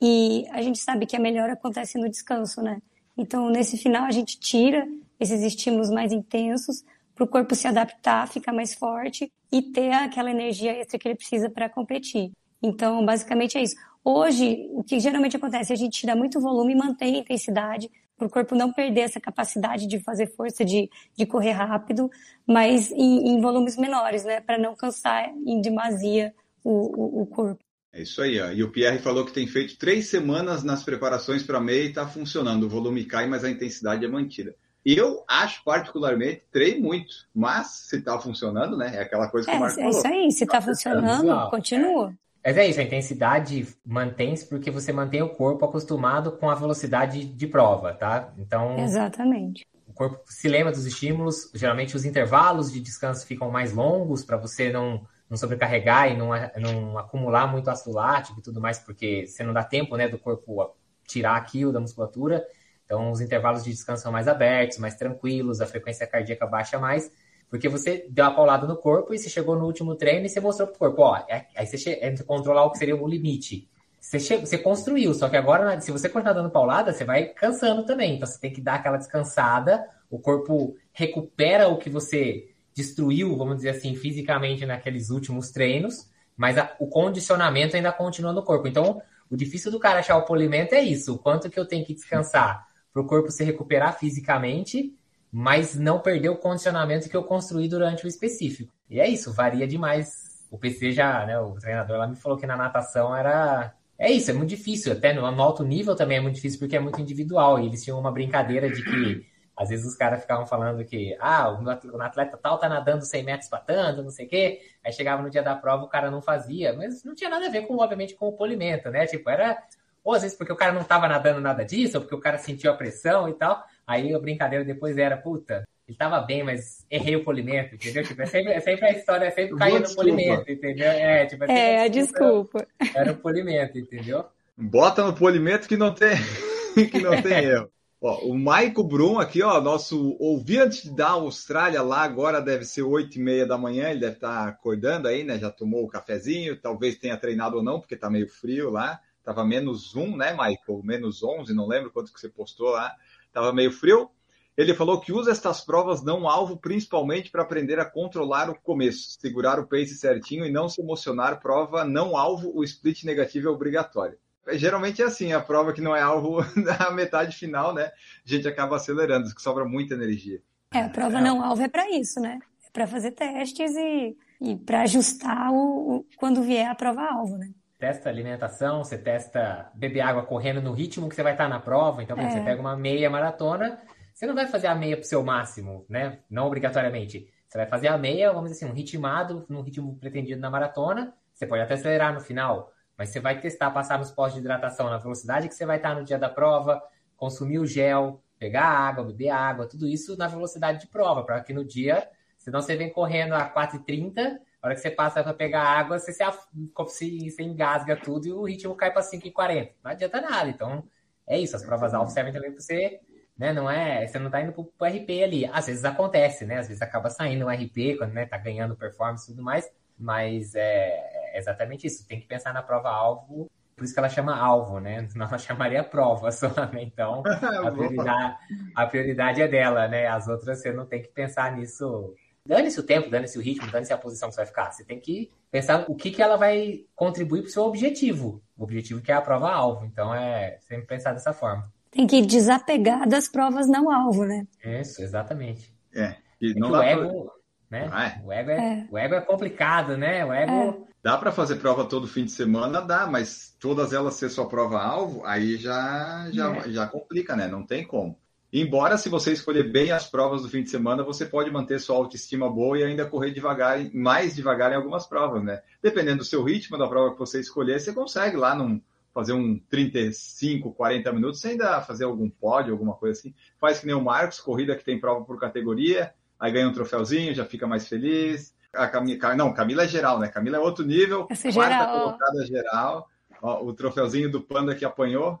[0.00, 2.80] e a gente sabe que a melhora acontece no descanso, né?
[3.16, 4.86] Então, nesse final, a gente tira
[5.18, 6.84] esses estímulos mais intensos
[7.14, 11.14] para o corpo se adaptar, ficar mais forte e ter aquela energia extra que ele
[11.14, 12.32] precisa para competir.
[12.62, 13.76] Então, basicamente é isso.
[14.04, 18.26] Hoje, o que geralmente acontece, a gente tira muito volume e mantém a intensidade para
[18.26, 22.10] o corpo não perder essa capacidade de fazer força, de, de correr rápido,
[22.46, 24.40] mas em, em volumes menores, né?
[24.40, 27.64] Para não cansar em demasia o, o, o corpo.
[27.92, 28.50] É isso aí, ó.
[28.50, 32.06] E o Pierre falou que tem feito três semanas nas preparações para meia e está
[32.06, 32.64] funcionando.
[32.64, 34.54] O volume cai, mas a intensidade é mantida.
[34.84, 37.14] Eu acho, particularmente, treinei muito.
[37.34, 38.96] Mas, se está funcionando, né?
[38.96, 39.96] É aquela coisa que é, o Marco é falou.
[39.96, 40.30] É isso aí.
[40.32, 42.12] Se está funcionando, continua.
[42.44, 47.24] Mas é isso, a intensidade mantém-se porque você mantém o corpo acostumado com a velocidade
[47.24, 48.34] de prova, tá?
[48.36, 48.78] Então.
[48.78, 49.66] Exatamente.
[49.94, 51.50] corpo se lembra dos estímulos.
[51.54, 56.30] Geralmente os intervalos de descanso ficam mais longos para você não, não sobrecarregar e não,
[56.60, 60.18] não acumular muito ácido lático e tudo mais, porque você não dá tempo né, do
[60.18, 60.74] corpo
[61.06, 62.44] tirar aquilo da musculatura.
[62.84, 67.10] Então, os intervalos de descanso são mais abertos, mais tranquilos, a frequência cardíaca baixa mais,
[67.54, 70.40] porque você deu uma paulada no corpo e você chegou no último treino e você
[70.40, 73.68] mostrou pro corpo, ó, é, aí você entra controlar o que seria o limite.
[74.00, 77.86] Você, chegou, você construiu, só que agora, se você continuar dando paulada, você vai cansando
[77.86, 78.16] também.
[78.16, 83.58] Então, você tem que dar aquela descansada, o corpo recupera o que você destruiu, vamos
[83.58, 88.66] dizer assim, fisicamente naqueles últimos treinos, mas a, o condicionamento ainda continua no corpo.
[88.66, 91.86] Então, o difícil do cara achar o polimento é isso, o quanto que eu tenho
[91.86, 94.92] que descansar para o corpo se recuperar fisicamente,
[95.36, 98.72] mas não perder o condicionamento que eu construí durante o específico.
[98.88, 100.46] E é isso, varia demais.
[100.48, 103.74] O PC já, né, o treinador lá me falou que na natação era.
[103.98, 104.92] É isso, é muito difícil.
[104.92, 107.58] Até no, no alto nível também é muito difícil porque é muito individual.
[107.58, 111.50] E eles tinham uma brincadeira de que às vezes os caras ficavam falando que, ah,
[111.50, 114.60] o atleta tal tá nadando 100 metros para tanto, não sei o quê.
[114.84, 116.72] Aí chegava no dia da prova, o cara não fazia.
[116.74, 119.04] Mas não tinha nada a ver com, obviamente, com o polimento, né?
[119.04, 119.60] Tipo, era
[120.04, 122.36] ou às vezes porque o cara não estava nadando nada disso, ou porque o cara
[122.38, 123.64] sentiu a pressão e tal.
[123.86, 128.02] Aí a brincadeira depois era, puta, ele estava bem, mas errei o polimento, entendeu?
[128.02, 130.86] Tipo, é sempre, é sempre a história, é sempre cair no polimento, entendeu?
[130.86, 132.66] É, tipo, é, é desculpa.
[132.94, 134.24] Era o polimento, entendeu?
[134.56, 136.16] Bota no polimento que não tem,
[136.90, 137.70] que não tem erro.
[138.00, 143.18] Ó, o Maico Brum aqui, ó, nosso ouvinte da Austrália lá, agora deve ser 8
[143.18, 145.38] e meia da manhã, ele deve estar tá acordando aí, né?
[145.38, 149.00] Já tomou o cafezinho, talvez tenha treinado ou não, porque tá meio frio lá.
[149.22, 150.82] Tava menos um, né, Michael?
[150.84, 152.94] Menos 11, não lembro quanto que você postou lá.
[153.34, 154.08] Tava meio frio.
[154.56, 159.18] Ele falou que usa estas provas não alvo principalmente para aprender a controlar o começo,
[159.20, 161.40] segurar o pace certinho e não se emocionar.
[161.40, 164.16] Prova não alvo, o split negativo é obrigatório.
[164.52, 167.86] Geralmente é assim, a prova que não é alvo na metade final, né?
[167.86, 167.92] A
[168.24, 170.40] gente acaba acelerando, que sobra muita energia.
[170.72, 171.20] É, a prova é.
[171.20, 172.38] não alvo é para isso, né?
[172.64, 177.36] É para fazer testes e, e para ajustar o, o, quando vier a prova alvo,
[177.36, 177.50] né?
[177.84, 182.02] Testa alimentação, você testa beber água correndo no ritmo que você vai estar na prova.
[182.02, 182.30] Então, é.
[182.30, 183.78] você pega uma meia maratona,
[184.14, 186.20] você não vai fazer a meia para o seu máximo, né?
[186.30, 187.28] Não obrigatoriamente.
[187.46, 191.12] Você vai fazer a meia, vamos dizer assim, um ritmado, no ritmo pretendido na maratona.
[191.34, 194.88] Você pode até acelerar no final, mas você vai testar passar nos postos de hidratação
[194.88, 196.82] na velocidade que você vai estar no dia da prova,
[197.18, 201.52] consumir o gel, pegar água, beber água, tudo isso na velocidade de prova, para que
[201.52, 205.62] no dia, senão você vem correndo a 4h30 a hora que você passa para pegar
[205.62, 209.72] água, você se, engasga tudo e o ritmo cai para 5,40.
[209.84, 210.48] Não adianta nada.
[210.48, 210.82] Então,
[211.26, 211.54] é isso.
[211.54, 212.98] As provas altas servem também para você,
[213.36, 213.52] né?
[213.52, 214.06] Não é.
[214.06, 215.44] Você não está indo para o RP ali.
[215.52, 216.60] Às vezes acontece, né?
[216.60, 219.70] Às vezes acaba saindo um RP quando né, tá ganhando performance e tudo mais.
[219.98, 220.96] Mas é,
[221.34, 222.08] é exatamente isso.
[222.08, 223.50] Tem que pensar na prova alvo.
[223.76, 225.06] Por isso que ela chama alvo, né?
[225.12, 226.84] Senão ela chamaria prova só, né?
[226.84, 227.22] Então,
[227.62, 228.36] a prioridade,
[228.74, 230.06] a prioridade é dela, né?
[230.06, 232.14] As outras você não tem que pensar nisso
[232.46, 234.70] Dane-se o tempo, dane-se o ritmo, dane-se a posição que você vai ficar.
[234.70, 238.42] Você tem que pensar o que, que ela vai contribuir para o seu objetivo.
[238.54, 239.86] O objetivo que é a prova-alvo.
[239.86, 241.72] Então, é sempre pensar dessa forma.
[241.90, 244.46] Tem que desapegar das provas não-alvo, né?
[244.62, 245.74] Isso, exatamente.
[245.94, 246.16] É.
[246.38, 247.24] E é não o ego,
[247.70, 247.78] pra...
[247.78, 247.88] né?
[247.90, 248.22] Ah, é.
[248.22, 248.88] O, ego é, é.
[248.90, 250.22] o ego é complicado, né?
[250.24, 250.86] O ego...
[250.90, 250.94] É.
[251.02, 252.80] Dá para fazer prova todo fim de semana?
[252.80, 256.70] Dá, mas todas elas ser sua prova-alvo, aí já, já, é.
[256.70, 257.46] já complica, né?
[257.46, 258.18] Não tem como.
[258.56, 261.96] Embora, se você escolher bem as provas do fim de semana, você pode manter sua
[261.96, 265.60] autoestima boa e ainda correr devagar, mais devagar em algumas provas, né?
[265.82, 268.80] Dependendo do seu ritmo da prova que você escolher, você consegue lá num,
[269.12, 273.34] fazer um 35, 40 minutos, sem ainda fazer algum pódio, alguma coisa assim.
[273.60, 277.34] Faz que nem o Marcos, corrida que tem prova por categoria, aí ganha um troféuzinho,
[277.34, 278.54] já fica mais feliz.
[278.72, 280.28] A Camila, não, Camila é geral, né?
[280.28, 282.00] Camila é outro nível, Essa quarta geral.
[282.00, 283.08] colocada geral.
[283.44, 285.38] Ó, o troféuzinho do panda que apanhou.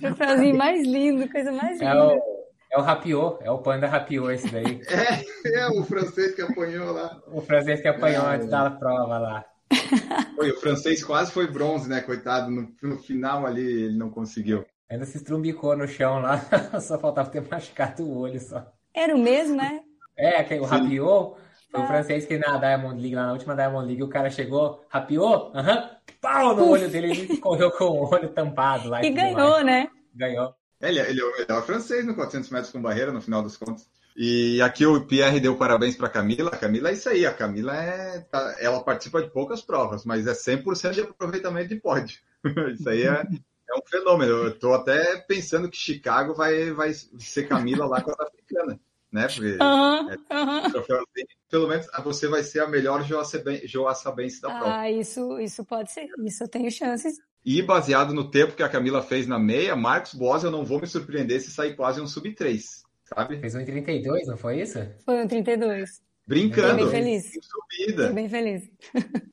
[0.00, 1.92] Troféuzinho mais lindo, coisa mais linda.
[1.92, 2.20] É o,
[2.72, 4.82] é o Rapiot, é o panda Rapiot esse daí.
[5.46, 7.22] É, é o francês que apanhou lá.
[7.28, 9.44] O francês que apanhou é, antes da prova lá.
[10.34, 12.00] Foi, o francês quase foi bronze, né?
[12.00, 14.64] Coitado, no, no final ali ele não conseguiu.
[14.90, 16.40] Ainda se estrumbicou no chão lá,
[16.80, 18.66] só faltava ter machucado o olho só.
[18.92, 19.80] Era o mesmo, né?
[20.18, 21.36] É, o Rapiot,
[21.76, 21.86] foi o ah.
[21.86, 25.74] francês que na Diamond League, lá na última Diamond League, o cara chegou, Rapiot, aham,
[25.74, 26.72] uh -huh, pau no Uf.
[26.72, 29.02] olho dele, ele correu com o olho tampado lá.
[29.02, 29.66] E, e ganhou, mais.
[29.66, 29.88] né?
[30.14, 30.54] Ganhou.
[30.80, 33.88] Ele, ele, ele é o francês no 400 metros com barreira, no final das contas.
[34.16, 36.50] E aqui o Pierre deu parabéns para Camila.
[36.50, 37.26] A Camila é isso aí.
[37.26, 41.76] A Camila é, tá, ela participa de poucas provas, mas é 100% de aproveitamento de
[41.76, 42.18] pódio.
[42.72, 44.32] isso aí é, é um fenômeno.
[44.32, 48.80] Eu estou até pensando que Chicago vai, vai ser Camila lá com a africana
[49.16, 49.26] né?
[49.28, 51.26] Porque uhum, uhum.
[51.50, 53.02] pelo menos você vai ser a melhor
[53.64, 54.76] joaçabense da prova.
[54.76, 56.08] Ah, isso, isso pode ser.
[56.24, 57.16] Isso eu tenho chances.
[57.44, 60.80] E baseado no tempo que a Camila fez na meia, Marcos Boas, eu não vou
[60.80, 62.82] me surpreender se sair quase um sub 3.
[63.04, 63.38] sabe?
[63.38, 64.78] Fez 1,32, não foi isso?
[65.04, 66.02] Foi um 32.
[66.26, 66.76] Brincando.
[66.76, 67.32] Bem feliz.
[67.40, 68.12] Subida.
[68.12, 68.68] Bem feliz.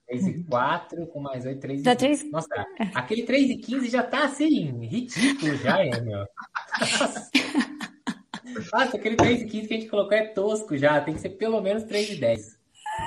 [0.08, 1.98] 3 e 4 com mais 8, 3 e 15.
[1.98, 2.48] três- Nossa,
[2.93, 6.28] aquele 3 e 15 já tá assim, ridículo já, Enio.
[6.80, 7.30] Nossa.
[8.72, 11.02] Nossa, aquele 3 e 15 que a gente colocou é tosco já.
[11.02, 12.60] Tem que ser pelo menos 3 e 10.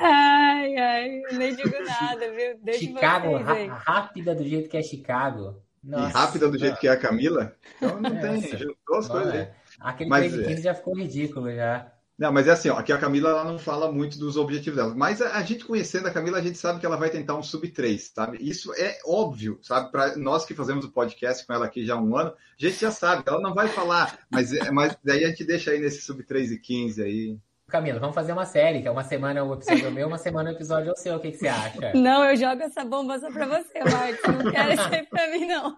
[0.03, 2.59] Ai, ai, eu nem digo nada, viu?
[2.63, 5.63] Deixa Chicago, vocês rápida do jeito que é Chicago.
[5.85, 7.55] E Nossa, rápida do jeito que é a Camila.
[7.77, 8.59] Então não tem, Nossa.
[8.59, 9.39] juntou as coisas aí.
[9.41, 10.49] Olha, Aquele Mas, 3 e é.
[10.49, 11.93] 15 já ficou ridículo já.
[12.19, 14.95] Não, mas é assim, ó, aqui a Camila ela não fala muito dos objetivos dela.
[14.97, 17.43] Mas a, a gente conhecendo a Camila, a gente sabe que ela vai tentar um
[17.43, 18.39] sub 3, sabe?
[18.41, 19.93] Isso é óbvio, sabe?
[19.93, 22.81] Para nós que fazemos o podcast com ela aqui já há um ano, a gente
[22.81, 26.01] já sabe, ela não vai falar, mas, é- mas daí a gente deixa aí nesse
[26.03, 27.39] sub 3 e 15 aí.
[27.69, 30.53] Camila, vamos fazer uma série, que é uma semana o episódio meu, uma semana o
[30.53, 31.17] episódio é o seu.
[31.17, 31.93] O que, que você acha?
[31.95, 34.45] Não, eu jogo essa bomba só pra você, Marcos.
[34.45, 35.77] Não quero isso aí pra mim, não.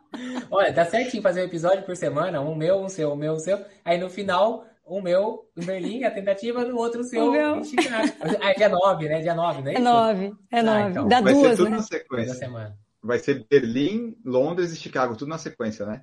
[0.50, 3.38] Olha, tá certinho fazer um episódio por semana, um meu, um seu, um meu, um
[3.38, 3.64] seu.
[3.82, 7.56] Aí no final, um meu em Berlim, a tentativa, no outro o seu O meu.
[7.58, 8.12] em Chicago.
[8.40, 9.20] Ah, é dia 9, né?
[9.20, 9.82] Dia 9, não é É isso?
[9.84, 10.90] nove, é Ah, nove.
[10.90, 11.08] então.
[11.08, 11.70] Dá Vai ser duas, tudo né?
[11.70, 12.34] na Da sequência.
[12.34, 12.76] semana.
[13.02, 16.02] Vai ser Berlim, Londres e Chicago, tudo na sequência, né?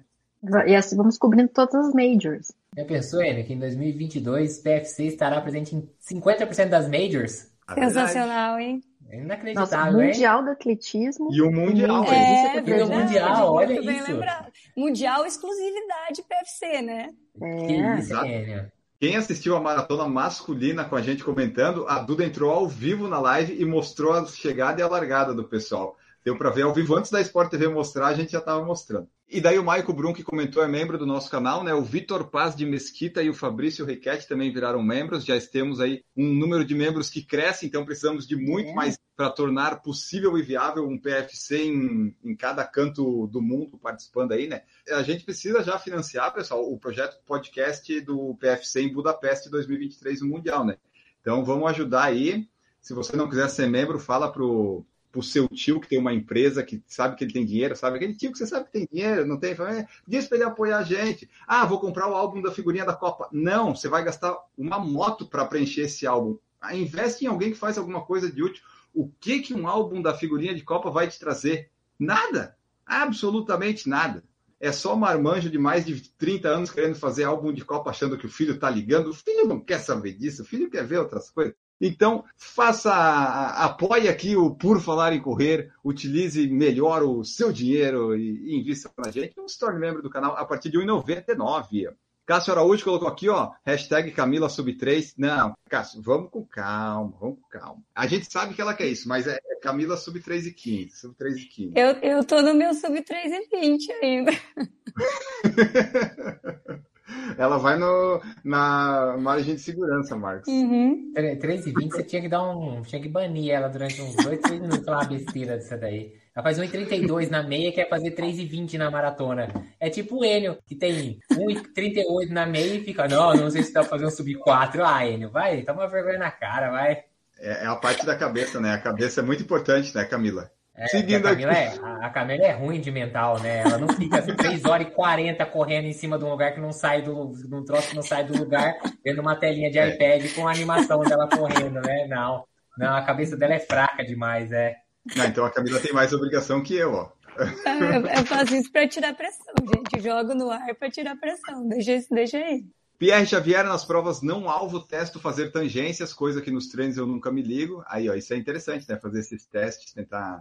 [0.67, 2.51] E assim vamos cobrindo todas as majors.
[2.77, 7.47] Já pensou, Enio, que em 2022 PFC estará presente em 50% das majors?
[7.67, 7.93] A verdade.
[7.93, 8.81] Sensacional, hein?
[9.09, 10.07] É Nossa, inacreditável, hein?
[10.07, 11.29] Mundial do Atletismo.
[11.33, 12.11] E o Mundial, hein?
[12.11, 12.91] É, é E verdade.
[13.01, 14.11] Mundial, olha muito bem isso.
[14.11, 14.51] lembrado.
[14.77, 17.09] Mundial exclusividade PFC, né?
[17.39, 17.95] Que É.
[17.99, 18.25] isso, Exato.
[18.27, 18.71] Enio.
[18.97, 23.19] Quem assistiu a maratona masculina com a gente comentando, a Duda entrou ao vivo na
[23.19, 25.97] live e mostrou a chegada e a largada do pessoal.
[26.25, 29.07] Deu para ver ao vivo antes da Sport TV mostrar, a gente já estava mostrando.
[29.29, 31.71] E daí o Maico Brum, que comentou, é membro do nosso canal, né?
[31.71, 35.23] O Vitor Paz de Mesquita e o Fabrício Requete também viraram membros.
[35.23, 38.73] Já temos aí um número de membros que cresce, então precisamos de muito É.
[38.73, 44.31] mais para tornar possível e viável um PFC em, em cada canto do mundo participando
[44.31, 44.63] aí, né?
[44.89, 50.29] A gente precisa já financiar, pessoal, o projeto podcast do PFC em Budapeste 2023 no
[50.29, 50.77] Mundial, né?
[51.21, 52.47] Então vamos ajudar aí.
[52.81, 54.83] Se você não quiser ser membro, fala pro
[55.15, 57.95] pro seu tio que tem uma empresa que sabe que ele tem dinheiro, sabe?
[57.95, 60.45] Aquele tio que você sabe que tem dinheiro, não tem, fala, é, diz para ele
[60.45, 61.29] apoiar a gente.
[61.47, 63.29] Ah, vou comprar o álbum da figurinha da Copa.
[63.31, 66.37] Não, você vai gastar uma moto para preencher esse álbum.
[66.59, 68.61] Ah, investe em alguém que faz alguma coisa de útil.
[68.93, 71.69] O que que um álbum da figurinha de Copa vai te trazer?
[71.97, 72.57] Nada.
[72.85, 74.21] Absolutamente nada.
[74.59, 78.25] É só marmanjo de mais de 30 anos querendo fazer álbum de Copa achando que
[78.25, 79.11] o filho está ligando.
[79.11, 81.55] O filho não quer saber disso, o filho quer ver outras coisas.
[81.79, 88.51] Então, faça, apoie aqui o Por Falar em Correr, utilize melhor o seu dinheiro e,
[88.51, 89.33] e invista na gente.
[89.35, 91.93] Não se torne membro do canal a partir de R$ 1,99.
[92.25, 95.13] Cássio Araújo colocou aqui, ó, hashtag Camila Sub 3.
[95.15, 97.83] Não, Cássio, vamos com calma, vamos com calma.
[97.93, 101.15] A gente sabe que ela quer isso, mas é Camila Sub 3 e 15, Sub
[101.15, 101.73] 3 e 15.
[101.75, 104.31] Eu, eu tô no meu sub 3 e 20 ainda.
[107.37, 110.47] Ela vai no, na margem de segurança, Marcos.
[110.47, 111.11] Uhum.
[111.13, 112.81] 3 e 20 você tinha que dar um.
[112.81, 116.13] Tinha que banir ela durante uns 2, 3 minutos falar uma besteira dessa daí.
[116.35, 119.47] Ela faz 1,32 na meia, quer fazer 3,20 na maratona.
[119.79, 123.71] É tipo o Enio, que tem 1,38 na meia e fica, não, não sei se
[123.71, 124.83] tá fazendo sub 4.
[124.83, 127.03] Ah, Enio, vai, toma vergonha na cara, vai.
[127.39, 128.73] É, é a parte da cabeça, né?
[128.73, 130.51] A cabeça é muito importante, né, Camila?
[130.77, 131.79] É, Seguindo a, Camila aqui.
[131.79, 133.59] é, a, Camila é ruim de mental, né?
[133.61, 136.71] Ela não fica 3 horas e 40 correndo em cima de um lugar que não
[136.73, 139.87] sai do, um troço que não sai do lugar, vendo uma telinha de É.
[139.89, 142.07] iPad com a animação dela correndo, né?
[142.09, 142.43] Não.
[142.77, 144.75] Não, a cabeça dela é fraca demais, é.
[145.17, 147.09] Ah, então a Camila tem mais obrigação que eu, ó.
[147.37, 150.03] Eu, eu faço isso pra tirar pressão, gente.
[150.03, 151.67] Jogo no ar pra tirar pressão.
[151.69, 152.63] Deixa, isso- deixa aí.
[152.97, 157.29] Pierre Xavier nas provas não alvo, testo fazer tangências, coisa que nos treinos eu nunca
[157.31, 157.83] me ligo.
[157.87, 158.97] Aí, ó, isso é interessante, né?
[158.97, 160.39] Fazer esses testes, tentar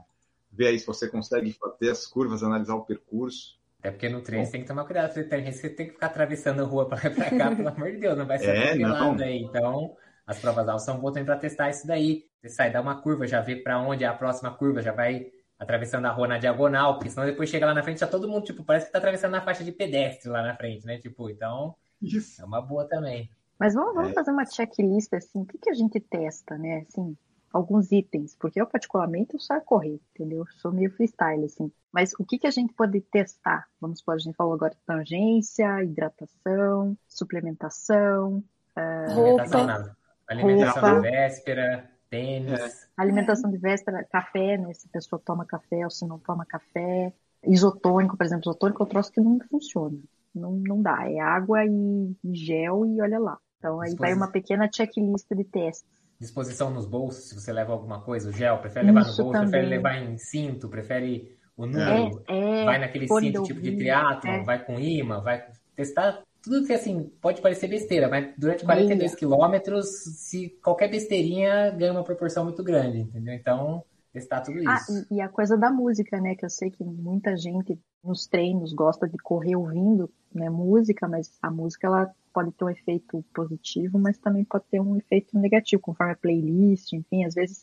[0.54, 3.58] ver aí se você consegue fazer as curvas, analisar o percurso.
[3.80, 5.12] Até porque no treino você tem que tomar cuidado.
[5.12, 7.68] Você tem, você tem que ficar atravessando a rua pra lá e pra cá, pelo
[7.68, 9.24] amor de Deus, não vai ser É, atropelado não.
[9.24, 9.42] aí.
[9.42, 12.24] Então, as provas altas são boas também pra testar isso daí.
[12.40, 15.30] Você sai, dá uma curva, já vê pra onde é a próxima curva, já vai
[15.58, 18.44] atravessando a rua na diagonal, porque senão depois chega lá na frente, já todo mundo,
[18.44, 20.98] tipo, parece que tá atravessando na faixa de pedestre lá na frente, né?
[20.98, 22.40] Tipo, então, Isso.
[22.42, 23.30] é uma boa também.
[23.58, 24.14] Mas vamos, vamos É.
[24.14, 26.84] fazer uma checklist assim, o que, que a gente testa, né?
[26.88, 27.16] Assim,
[27.54, 30.40] alguns itens, porque eu particularmente eu só correr, entendeu?
[30.40, 31.70] Eu sou meio freestyle, assim.
[31.92, 33.66] Mas o que, que a gente pode testar?
[33.80, 38.42] Vamos supor, a gente falou agora de tangência, hidratação, suplementação,
[38.76, 39.66] Alimentação Roupa.
[39.66, 40.94] na, alimentação Roupa.
[40.94, 42.88] na véspera, tênis.
[42.96, 44.74] alimentação de véspera, café, né?
[44.74, 47.12] Se a pessoa toma café ou se não toma café.
[47.46, 49.98] Isotônico, por exemplo, isotônico é um troço que não funciona.
[50.34, 51.08] Não, não dá.
[51.08, 53.38] É água e gel e olha lá.
[53.58, 56.03] Então aí vai uma pequena checklist de testes.
[56.20, 59.40] Disposição nos bolsos, se você leva alguma coisa, o gel, prefere levar no Isso bolso,
[59.40, 59.68] prefere também.
[59.68, 64.44] levar em cinto, prefere o É, número, é, vai naquele cinto tipo de triatlon, é.
[64.44, 65.44] vai com imã, vai
[65.76, 69.16] testar tudo que assim pode parecer besteira, mas durante 42 Meia.
[69.16, 69.86] quilômetros,
[70.18, 73.34] se qualquer besteirinha ganha uma proporção muito grande, entendeu?
[73.34, 74.92] Então, testar tudo ah, isso.
[74.92, 76.36] Ah, e, e, a coisa da música, né?
[76.36, 81.36] Que eu sei que muita gente nos treinos gosta de correr ouvindo né, música, mas
[81.42, 85.82] a música ela pode ter um efeito positivo, mas também pode ter um efeito negativo,
[85.82, 87.62] conforme a playlist, enfim, às vezes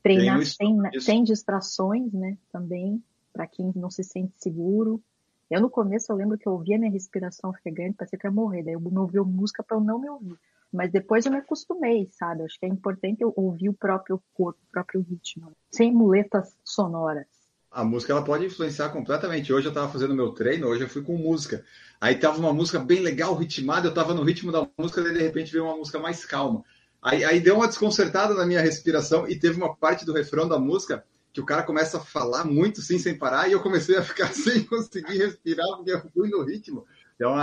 [0.00, 2.38] treinar sem, sem distrações, né?
[2.52, 5.02] Também, para quem não se sente seguro.
[5.50, 8.34] Eu no começo eu lembro que eu ouvia minha respiração ofegante, parecia que eu ia
[8.34, 10.38] morrer, daí eu me ouvia música para eu não me ouvir.
[10.72, 12.42] Mas depois eu me acostumei, sabe?
[12.42, 17.26] Acho que é importante eu ouvir o próprio corpo, o próprio ritmo, sem muletas sonoras.
[17.70, 19.52] A música ela pode influenciar completamente.
[19.52, 21.64] Hoje eu estava fazendo meu treino, hoje eu fui com música.
[22.00, 25.22] Aí tava uma música bem legal, ritmada, eu estava no ritmo da música, daí de
[25.22, 26.64] repente veio uma música mais calma.
[27.02, 30.58] Aí, aí deu uma desconcertada na minha respiração e teve uma parte do refrão da
[30.58, 34.02] música que o cara começa a falar muito sim, sem parar, e eu comecei a
[34.02, 36.84] ficar sem conseguir respirar, porque eu fui no ritmo.
[37.14, 37.34] Então,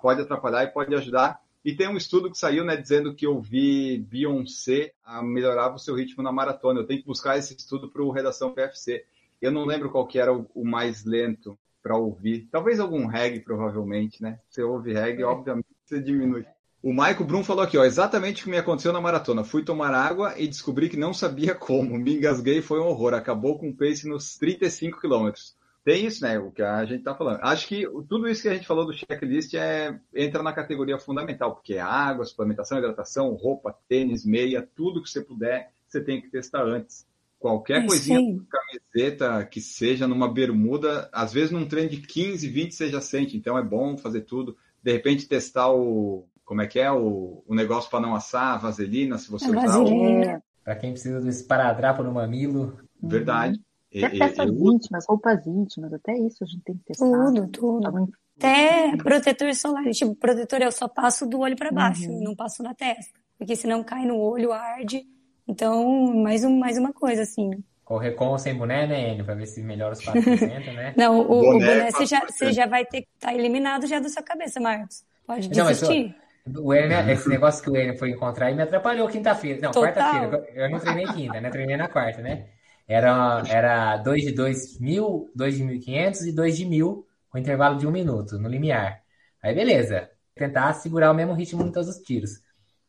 [0.00, 1.43] pode atrapalhar e pode ajudar.
[1.64, 6.22] E tem um estudo que saiu, né, dizendo que ouvir Beyoncé melhorava o seu ritmo
[6.22, 6.80] na maratona.
[6.80, 9.04] Eu tenho que buscar esse estudo para o Redação PFC.
[9.40, 12.48] Eu não lembro qual que era o, o mais lento para ouvir.
[12.50, 14.38] Talvez algum reggae, provavelmente, né?
[14.48, 15.26] Você ouve reggae, é.
[15.26, 16.44] obviamente você diminui.
[16.82, 19.42] O Maico Brum falou aqui, ó, exatamente o que me aconteceu na maratona.
[19.42, 21.98] Fui tomar água e descobri que não sabia como.
[21.98, 23.14] Me engasguei foi um horror.
[23.14, 25.56] Acabou com o pace nos 35 quilômetros.
[25.84, 26.38] Tem isso, né?
[26.38, 27.40] O que a gente tá falando.
[27.42, 31.54] Acho que tudo isso que a gente falou do checklist é, entra na categoria fundamental,
[31.54, 36.30] porque é água, suplementação, hidratação, roupa, tênis, meia, tudo que você puder, você tem que
[36.30, 37.06] testar antes.
[37.38, 38.18] Qualquer coisinha,
[38.48, 43.36] camiseta que seja numa bermuda, às vezes num treino de 15, 20 você já sente,
[43.36, 44.56] então é bom fazer tudo.
[44.82, 48.58] De repente testar o como é que é o, o negócio para não assar, a
[48.58, 49.66] vaselina, se você usar.
[49.66, 50.42] Vaselina.
[50.64, 52.78] Para quem precisa do esparadrapo no mamilo.
[53.02, 53.58] Verdade.
[53.58, 53.73] Uhum.
[53.96, 57.06] Até peças íntimas, roupas íntimas, até isso a gente tem que testar.
[57.06, 58.08] Tudo, tudo.
[58.36, 59.84] Até protetor solar.
[59.90, 62.22] Tipo, protetor eu só passo do olho para baixo, uhum.
[62.22, 63.18] não passo na testa.
[63.38, 65.04] Porque senão cai no olho, arde.
[65.46, 67.50] Então, mais, um, mais uma coisa, assim.
[67.84, 69.24] Correr com ou sem boné, né, Enio?
[69.24, 70.94] Pra ver se melhora os 4%, né?
[70.96, 73.86] Não, o, boné, o boné você, já, você já vai ter que estar tá eliminado
[73.86, 75.04] já da sua cabeça, Marcos.
[75.26, 76.16] Pode desistir.
[76.56, 79.60] O Enio, esse negócio que o Enio foi encontrar aí me atrapalhou quinta-feira.
[79.60, 80.46] Não, quarta-feira.
[80.54, 81.50] Eu não treinei quinta, né?
[81.50, 82.46] Treinei na quarta, né?
[82.86, 87.06] Era, era dois de dois mil, dois de mil e quinhentos e dois de mil,
[87.30, 89.02] com intervalo de um minuto, no limiar.
[89.42, 90.10] Aí, beleza.
[90.34, 92.40] Tentar segurar o mesmo ritmo em todos os tiros.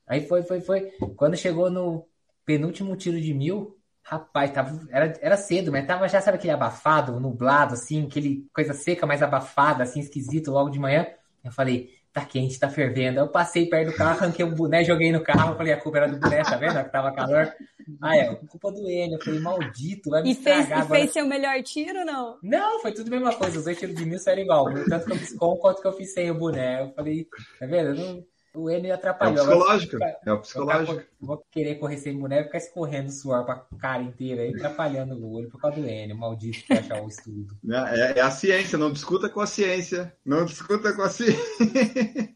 [0.07, 0.91] Aí foi, foi, foi.
[1.15, 2.07] Quando chegou no
[2.45, 7.19] penúltimo tiro de mil, rapaz, tava, era, era cedo, mas tava já, sabe aquele abafado,
[7.19, 11.07] nublado, assim, aquele coisa seca, mais abafada, assim, esquisito, logo de manhã.
[11.43, 13.19] Eu falei, tá quente, tá fervendo.
[13.19, 16.07] Eu passei perto do carro, arranquei o boné, joguei no carro, falei, a culpa era
[16.07, 16.81] do boné, tá vendo?
[16.81, 17.53] Que tava calor.
[18.01, 19.17] Ah, é, culpa do Enio.
[19.17, 20.99] Eu falei, maldito, vai me e estragar fez, agora.
[20.99, 22.39] E fez seu melhor tiro, não?
[22.41, 23.59] Não, foi tudo a mesma coisa.
[23.59, 24.73] Os dois tiros de mil saíram igual.
[24.85, 26.83] Tanto que eu fiz com quanto que eu fiz sem o boné.
[26.83, 27.27] Eu falei,
[27.59, 27.89] tá vendo?
[27.89, 28.23] Eu não
[28.55, 29.37] o Enio atrapalhou.
[29.37, 29.97] É o psicológico.
[30.25, 31.03] é o psicológico.
[31.19, 35.49] Vou, querer correr sem boneco, ficar escorrendo suor pra cara inteira aí, atrapalhando o olho
[35.49, 37.55] por causa do Enio, maldito que achar o estudo.
[37.95, 40.13] É, é, a ciência, não discuta com a ciência.
[40.25, 41.43] Não discuta com a ciência.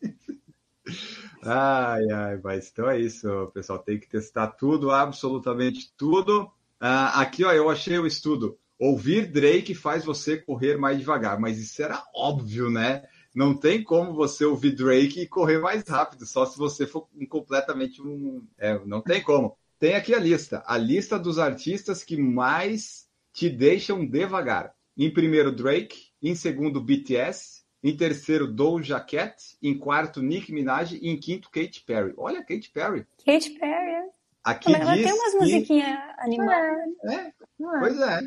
[1.43, 3.79] ai, ai, mas então é isso, pessoal.
[3.79, 6.51] Tem que testar tudo, absolutamente tudo.
[6.79, 8.57] Ah, aqui, ó, eu achei o estudo.
[8.79, 13.03] Ouvir Drake faz você correr mais devagar, mas isso era óbvio, né?
[13.39, 18.01] Não tem como você ouvir Drake e correr mais rápido, só se você for completamente
[18.01, 18.45] um.
[18.57, 19.55] É, não tem como.
[19.79, 20.61] Tem aqui a lista.
[20.67, 24.75] A lista dos artistas que mais te deixam devagar.
[24.97, 26.09] Em primeiro, Drake.
[26.21, 27.63] Em segundo, BTS.
[27.81, 29.41] Em terceiro, Doja Cat.
[29.63, 30.97] Em quarto, Nicki Minaj.
[31.01, 32.13] E em quinto, Katy Perry.
[32.17, 33.07] Olha, Katy Perry.
[33.25, 34.09] Katy Perry, é.
[34.43, 35.37] Aqui ela diz tem umas que...
[35.37, 36.89] musiquinhas animadas.
[37.05, 37.33] É, é,
[37.79, 38.19] pois é.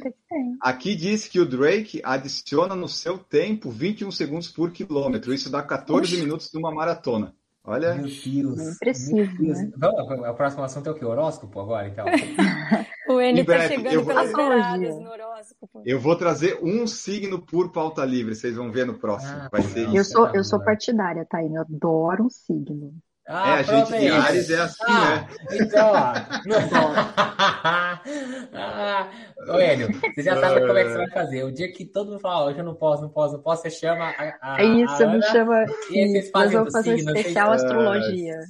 [0.61, 5.33] Aqui diz que o Drake adiciona no seu tempo 21 segundos por quilômetro.
[5.33, 6.23] Isso dá 14 Oxi.
[6.23, 7.35] minutos de uma maratona.
[7.65, 7.95] Olha.
[7.95, 8.57] Meu Deus.
[8.57, 9.73] Não preciso, né?
[9.77, 11.05] Vamos, o próximo assunto é o que?
[11.05, 12.05] Horóscopo agora, então?
[13.09, 14.07] o N tá chegando vou...
[14.07, 15.83] pelas beiradas no horóscopo.
[15.85, 19.33] Eu vou trazer um signo por pauta livre, vocês vão ver no próximo.
[19.33, 20.11] Ah, Vai ser eu isso.
[20.11, 21.43] Sou, eu sou partidária, tá?
[21.43, 22.95] Eu adoro um signo.
[23.29, 25.29] Ah, é, a gente de Ares é assim, ah, né?
[25.53, 26.13] Então, ó.
[28.53, 29.11] ah,
[29.47, 31.45] ô, Hélio, você já sabe como é que você vai fazer.
[31.45, 33.71] O dia que todo mundo fala, hoje eu não posso, não posso, não posso, você
[33.71, 34.55] chama a.
[34.55, 35.65] a é isso, a me chama.
[35.91, 38.41] Isso, nós vamos fazer signo, especial fez, astrologia.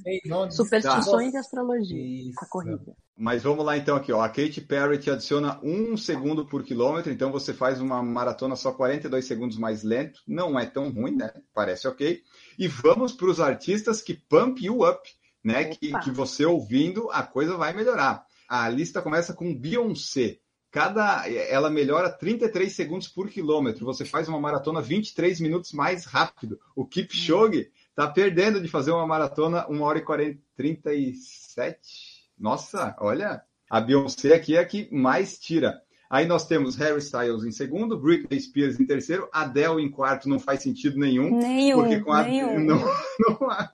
[0.49, 1.37] Superstições tá.
[1.37, 2.29] e astrologia.
[2.29, 2.39] Isso.
[2.41, 2.95] A corrida.
[3.15, 4.21] Mas vamos lá então aqui, ó.
[4.21, 8.71] A Katy Perry te adiciona um segundo por quilômetro, então você faz uma maratona só
[8.71, 10.19] 42 segundos mais lento.
[10.27, 11.31] Não é tão ruim, né?
[11.53, 12.23] Parece ok.
[12.57, 15.09] E vamos para os artistas que pump you up,
[15.43, 15.65] né?
[15.65, 18.25] Que, que você ouvindo, a coisa vai melhorar.
[18.47, 20.39] A lista começa com Beyoncé.
[20.71, 23.85] Cada, ela melhora 33 segundos por quilômetro.
[23.85, 26.59] Você faz uma maratona 23 minutos mais rápido.
[26.75, 32.23] O Kipchoge tá perdendo de fazer uma maratona 1 hora e 40, 37.
[32.39, 35.82] Nossa, olha, a Beyoncé aqui é a que mais tira.
[36.13, 40.39] Aí nós temos Harry Styles em segundo, Britney Spears em terceiro, Adele em quarto, não
[40.39, 41.39] faz sentido nenhum.
[41.39, 42.59] Nenhum, porque com a, nenhum.
[42.63, 43.73] Não, não há.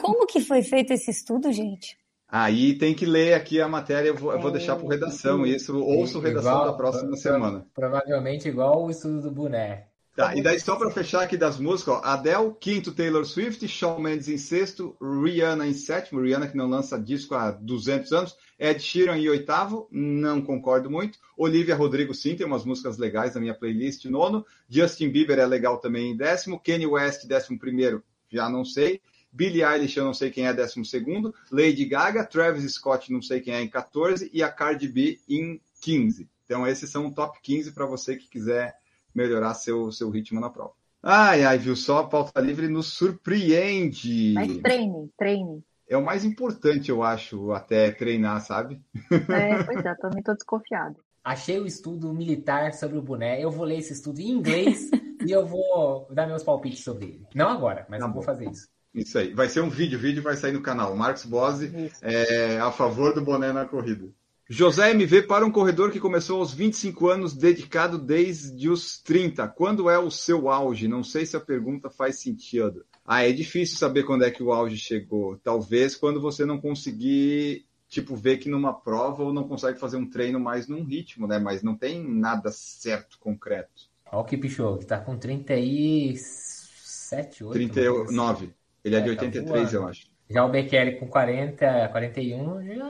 [0.00, 1.96] Como que foi feito esse estudo, gente?
[2.26, 5.78] Aí tem que ler aqui a matéria, eu vou, eu vou deixar para redação isso,
[5.78, 7.64] ouço redação Igual- da próxima semana.
[7.72, 9.86] Provavelmente igual o estudo do boné.
[10.18, 14.00] Tá, e daí só para fechar aqui das músicas, ó, Adele, quinto, Taylor Swift, Shawn
[14.00, 18.82] Mendes em sexto, Rihanna em sétimo, Rihanna que não lança disco há 200 anos, Ed
[18.82, 23.54] Sheeran em oitavo, não concordo muito, Olivia Rodrigo sim, tem umas músicas legais na minha
[23.54, 28.64] playlist, nono, Justin Bieber é legal também em décimo, Kanye West décimo primeiro, já não
[28.64, 29.00] sei,
[29.30, 33.40] Billie Eilish eu não sei quem é décimo segundo, Lady Gaga, Travis Scott não sei
[33.40, 36.28] quem é em 14 e a Cardi B em 15.
[36.44, 38.74] Então esses são o top 15 para você que quiser
[39.14, 40.72] melhorar seu, seu ritmo na prova.
[41.02, 41.98] Ai, ai, viu só?
[41.98, 44.32] A pauta livre nos surpreende.
[44.34, 45.62] Mas treine, treine.
[45.88, 48.80] É o mais importante, eu acho, até treinar, sabe?
[49.10, 50.96] É, pois é, também tô desconfiado.
[51.24, 53.42] Achei o estudo militar sobre o boné.
[53.42, 54.90] Eu vou ler esse estudo em inglês
[55.24, 57.26] e eu vou dar meus palpites sobre ele.
[57.34, 58.68] Não agora, mas Tá eu vou fazer isso.
[58.94, 59.32] Isso aí.
[59.32, 60.94] Vai ser um vídeo, o vídeo vai sair no canal.
[60.96, 64.08] Marcos Bose é a favor do boné na corrida.
[64.50, 69.46] José MV para um corredor que começou aos 25 anos, dedicado desde os 30.
[69.48, 70.88] Quando é o seu auge?
[70.88, 72.82] Não sei se a pergunta faz sentido.
[73.04, 75.36] Ah, é difícil saber quando é que o auge chegou.
[75.36, 80.08] Talvez quando você não conseguir, tipo, ver que numa prova ou não consegue fazer um
[80.08, 81.38] treino mais num ritmo, né?
[81.38, 83.90] Mas não tem nada certo, concreto.
[84.10, 87.52] Olha o Kipchoge, que tá com 37, 8.
[87.52, 88.50] 39.
[88.82, 89.90] Ele é de É, tá 83, eu voando.
[89.90, 90.06] acho.
[90.30, 92.86] Já o Bekele com 40, 41, já...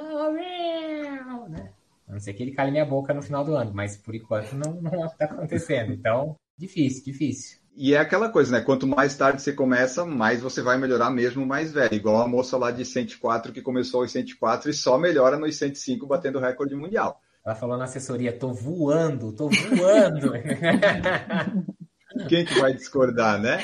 [2.08, 4.54] A não ser que ele cale minha boca no final do ano, mas por enquanto
[4.54, 5.92] não, não é o que tá acontecendo.
[5.92, 7.58] Então, difícil, difícil.
[7.76, 8.60] E é aquela coisa, né?
[8.64, 11.94] Quanto mais tarde você começa, mais você vai melhorar mesmo mais velho.
[11.94, 16.04] Igual a moça lá de 104 que começou aos 104 e só melhora nos 105
[16.06, 17.20] batendo recorde mundial.
[17.46, 20.32] Ela falou na assessoria, tô voando, tô voando.
[22.28, 23.58] Quem que vai discordar, né?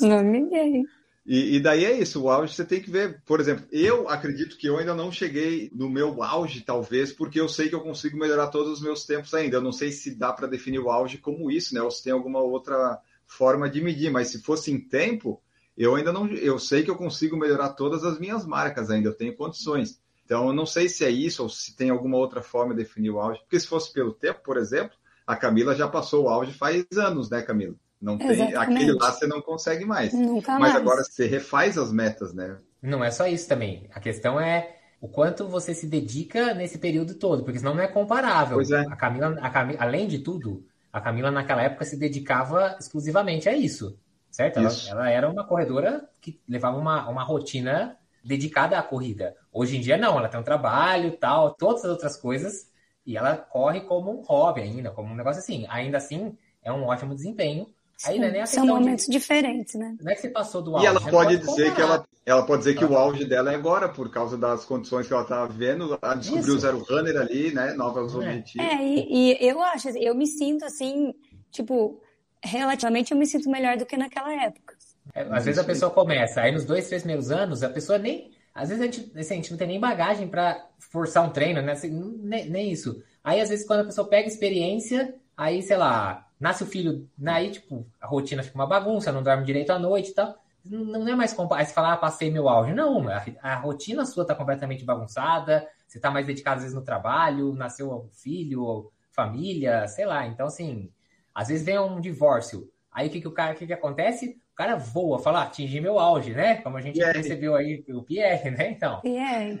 [0.00, 0.84] Não, ninguém.
[1.26, 3.22] E, e daí é isso, o auge você tem que ver.
[3.24, 7.48] Por exemplo, eu acredito que eu ainda não cheguei no meu auge, talvez, porque eu
[7.48, 9.56] sei que eu consigo melhorar todos os meus tempos ainda.
[9.56, 11.80] Eu não sei se dá para definir o auge como isso, né?
[11.80, 15.42] Ou se tem alguma outra forma de medir, mas se fosse em tempo,
[15.76, 16.28] eu ainda não.
[16.28, 19.98] Eu sei que eu consigo melhorar todas as minhas marcas ainda, eu tenho condições.
[20.26, 23.10] Então, eu não sei se é isso ou se tem alguma outra forma de definir
[23.10, 23.40] o auge.
[23.40, 24.96] Porque se fosse pelo tempo, por exemplo,
[25.26, 27.74] a Camila já passou o auge faz anos, né, Camila?
[28.04, 28.56] Não tem, Exatamente.
[28.56, 30.12] aquele lá você não consegue mais.
[30.12, 30.76] Nunca Mas mais.
[30.76, 32.58] agora você refaz as metas, né?
[32.82, 33.88] Não é só isso também.
[33.92, 37.88] A questão é o quanto você se dedica nesse período todo, porque senão não é
[37.88, 38.56] comparável.
[38.56, 38.80] Pois é.
[38.80, 43.56] A Camila, a Cami- além de tudo, a Camila naquela época se dedicava exclusivamente a
[43.56, 43.98] isso,
[44.30, 44.58] certo?
[44.58, 44.90] Ela, Isso.
[44.90, 49.34] ela era uma corredora que levava uma, uma rotina dedicada à corrida.
[49.52, 52.70] Hoje em dia não, ela tem um trabalho, tal, todas as outras coisas,
[53.06, 55.66] e ela corre como um hobby ainda, como um negócio assim.
[55.68, 57.66] Ainda assim, é um ótimo desempenho.
[58.04, 59.96] Aí não é nem a São questão de- momentos diferentes, né?
[60.00, 60.86] Não é que você passou do E auge.
[60.86, 61.84] ela você pode dizer que comparar.
[61.94, 65.12] ela, ela pode dizer que o auge dela é agora, por causa das condições que
[65.12, 65.98] ela tá vivendo.
[66.02, 67.72] Ela descobriu o zero runner ali, né?
[67.74, 68.16] Novos É.
[68.16, 68.66] objetivos.
[68.68, 71.14] É, e, e eu acho, assim, eu me sinto assim,
[71.50, 72.00] tipo,
[72.42, 74.74] relativamente eu me sinto melhor do que naquela época.
[75.14, 78.32] É, às vezes a pessoa começa, aí nos dois, três primeiros anos, a pessoa nem.
[78.54, 81.60] Às vezes a gente, assim, a gente não tem nem bagagem pra forçar um treino,
[81.60, 81.72] né?
[81.72, 81.90] Assim,
[82.22, 83.02] nem, nem isso.
[83.22, 87.32] Aí, às vezes, quando a pessoa pega experiência, aí, sei lá, nasce o filho, né?
[87.32, 90.36] aí, tipo, a rotina fica uma bagunça, não dorme direito à noite e tal.
[90.64, 92.72] Não é mais compa- Aí você fala, ah, passei meu auge.
[92.72, 96.82] Não, a, a rotina sua tá completamente bagunçada, você tá mais dedicado, às vezes, no
[96.84, 100.26] trabalho, nasceu um filho, família, sei lá.
[100.26, 100.90] Então, assim,
[101.34, 102.70] às vezes vem um divórcio.
[102.92, 104.38] Aí o que, que o cara, o que, que acontece?
[104.52, 106.56] O cara voa, fala, ah, atingi meu auge, né?
[106.62, 107.12] Como a gente Pierre.
[107.14, 108.70] percebeu aí o Pierre, né?
[108.70, 109.52] Então, E é,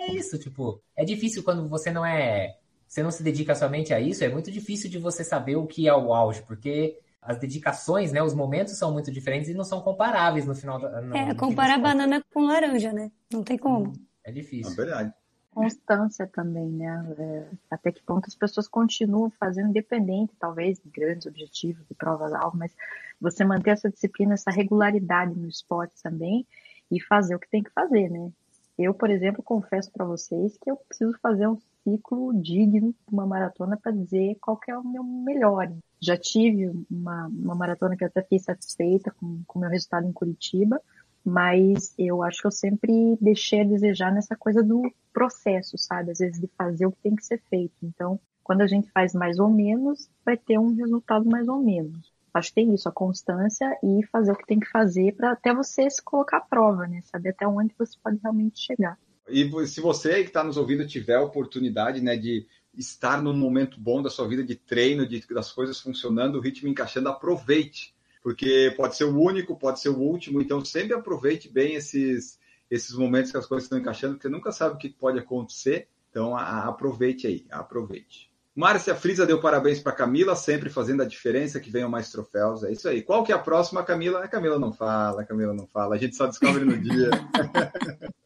[0.00, 2.56] é isso, tipo, é difícil quando você não é,
[2.90, 5.86] você não se dedica somente a isso, é muito difícil de você saber o que
[5.86, 9.80] é o auge, porque as dedicações, né, os momentos são muito diferentes e não são
[9.80, 13.12] comparáveis no final da, no, é comparar banana com laranja, né?
[13.32, 13.92] Não tem como.
[14.24, 14.74] É É difícil.
[14.74, 15.12] verdade.
[15.52, 17.14] Constância também, né?
[17.16, 22.32] É, até que ponto as pessoas continuam fazendo independente, talvez, de grandes objetivos, de provas
[22.32, 22.74] alvo, mas
[23.20, 26.44] você manter essa disciplina, essa regularidade no esporte também
[26.90, 28.32] e fazer o que tem que fazer, né?
[28.76, 33.76] Eu, por exemplo, confesso para vocês que eu preciso fazer um ciclo digno, uma maratona
[33.76, 35.72] para dizer qual que é o meu melhor.
[36.00, 40.12] Já tive uma, uma maratona que eu até fiquei satisfeita com o meu resultado em
[40.12, 40.80] Curitiba,
[41.24, 46.12] mas eu acho que eu sempre deixei a desejar nessa coisa do processo, sabe?
[46.12, 47.74] Às vezes de fazer o que tem que ser feito.
[47.82, 52.12] Então, quando a gente faz mais ou menos, vai ter um resultado mais ou menos.
[52.32, 55.52] Acho que tem isso, a constância e fazer o que tem que fazer para até
[55.52, 57.00] você se colocar à prova, né?
[57.04, 58.96] Saber até onde você pode realmente chegar.
[59.30, 63.80] E se você que está nos ouvindo tiver a oportunidade né, de estar num momento
[63.80, 67.94] bom da sua vida de treino, de, das coisas funcionando, o ritmo encaixando, aproveite.
[68.22, 72.38] Porque pode ser o único, pode ser o último, então sempre aproveite bem esses,
[72.70, 75.88] esses momentos que as coisas estão encaixando, porque nunca sabe o que pode acontecer.
[76.10, 78.30] Então a, aproveite aí, aproveite.
[78.54, 82.62] Márcia Frisa deu parabéns para Camila, sempre fazendo a diferença, que venham mais troféus.
[82.62, 83.00] É isso aí.
[83.00, 84.22] Qual que é a próxima, Camila?
[84.22, 85.94] A Camila não fala, a Camila não fala.
[85.94, 87.10] A gente só descobre no dia.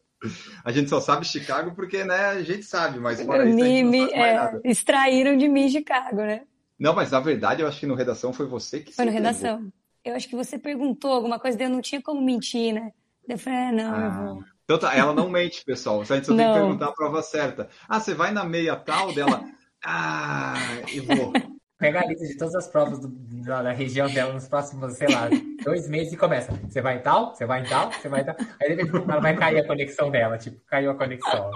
[0.63, 4.11] a gente só sabe Chicago porque, né, a gente sabe, mas fora isso, me, me
[4.11, 6.41] é, extraíram de mim Chicago, né?
[6.79, 9.71] Não, mas na verdade eu acho que no redação foi você que Foi no redação.
[10.03, 12.91] Eu acho que você perguntou alguma coisa, eu não tinha como mentir, né?
[13.27, 14.01] Eu falei, é, não, ah.
[14.01, 14.43] eu vou.
[14.63, 16.01] Então tá, ela não mente, pessoal.
[16.01, 16.43] A gente só não.
[16.43, 17.69] tem que perguntar a prova certa.
[17.87, 19.43] Ah, você vai na meia tal dela.
[19.87, 20.55] Ah,
[20.91, 21.31] eu vou.
[21.77, 23.09] Pega a lista de todas as provas do,
[23.43, 25.27] da, da, região dela nos próximos, sei lá,
[25.63, 26.53] dois meses e começa.
[26.69, 28.35] Você vai em tal, você vai em tal, você vai em tal.
[28.61, 31.51] Aí ela vai cair a conexão dela, tipo, caiu a conexão.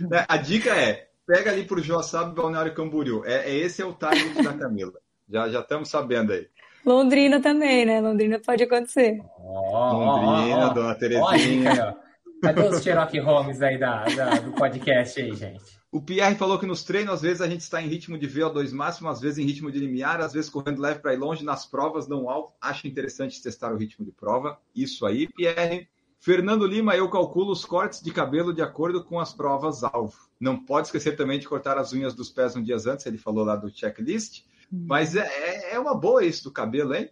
[0.00, 0.26] Né?
[0.28, 3.24] A dica é, pega ali pro Joaçaba Balneário Camboriú.
[3.24, 4.98] É, é, esse é o target da Camila.
[5.28, 6.46] Já, já estamos sabendo aí.
[6.84, 8.00] Londrina também, né?
[8.00, 9.18] Londrina pode acontecer.
[9.38, 11.96] Oh, Londrina, oh, oh, Dona Terezinha.
[12.42, 15.81] Cadê os Cherokee Holmes aí da, da, do podcast aí, gente?
[15.92, 18.72] O Pierre falou que nos treinos, às vezes, a gente está em ritmo de VO2
[18.72, 21.66] máximo, às vezes em ritmo de limiar, às vezes correndo leve para ir longe, nas
[21.66, 22.54] provas não alto.
[22.62, 24.58] Acho interessante testar o ritmo de prova.
[24.74, 25.86] Isso aí, Pierre.
[26.18, 30.16] Fernando Lima, eu calculo os cortes de cabelo de acordo com as provas alvo.
[30.40, 33.44] Não pode esquecer também de cortar as unhas dos pés um dia antes, ele falou
[33.44, 34.44] lá do checklist.
[34.72, 34.86] Hum.
[34.88, 37.10] Mas é, é, é uma boa isso do cabelo, hein?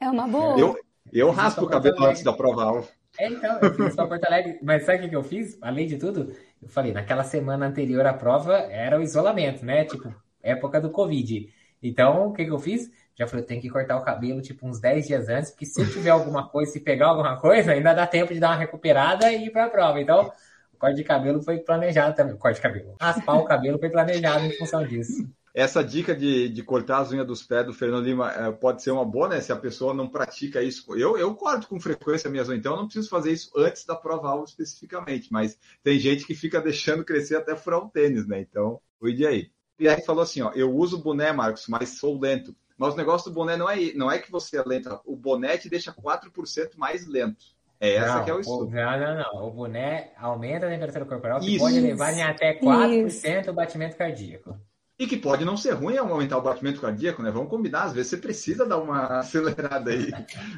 [0.00, 0.58] É uma boa.
[0.58, 0.76] Eu,
[1.12, 2.88] eu raspo o cabelo antes da prova alvo.
[3.18, 4.58] É, então, eu fiz para Porto Alegre.
[4.62, 5.56] Mas sabe o que eu fiz?
[5.60, 9.84] Além de tudo, eu falei, naquela semana anterior à prova era o isolamento, né?
[9.84, 11.48] Tipo, época do Covid.
[11.82, 12.90] Então, o que, que eu fiz?
[13.14, 16.10] Já falei, tem que cortar o cabelo, tipo, uns 10 dias antes, porque se tiver
[16.10, 19.50] alguma coisa, se pegar alguma coisa, ainda dá tempo de dar uma recuperada e ir
[19.50, 20.00] para a prova.
[20.00, 20.30] Então,
[20.72, 22.34] o corte de cabelo foi planejado também.
[22.34, 22.94] O corte de cabelo.
[23.00, 25.28] Raspar o cabelo foi planejado em função disso.
[25.54, 28.90] Essa dica de, de cortar as unhas dos pés do Fernando Lima é, pode ser
[28.90, 29.40] uma boa, né?
[29.40, 30.84] Se a pessoa não pratica isso.
[30.96, 33.96] Eu, eu corto com frequência minhas unhas, então eu não preciso fazer isso antes da
[33.96, 35.32] prova alvo especificamente.
[35.32, 38.40] Mas tem gente que fica deixando crescer até furar o tênis, né?
[38.40, 39.50] Então, cuide aí.
[39.78, 42.54] E aí falou assim: ó, eu uso boné, Marcos, mas sou lento.
[42.76, 45.58] Mas o negócio do boné não é, não é que você é lento, o boné
[45.58, 47.44] te deixa 4% mais lento.
[47.80, 48.70] É essa não, que é o estudo.
[48.70, 49.48] Não, não, não.
[49.48, 53.50] O boné aumenta a temperatura corporal, que isso, pode levar em até 4% isso.
[53.50, 54.56] o batimento cardíaco.
[54.98, 57.30] E que pode não ser ruim aumentar o batimento cardíaco, né?
[57.30, 60.10] Vamos combinar, às vezes você precisa dar uma acelerada aí,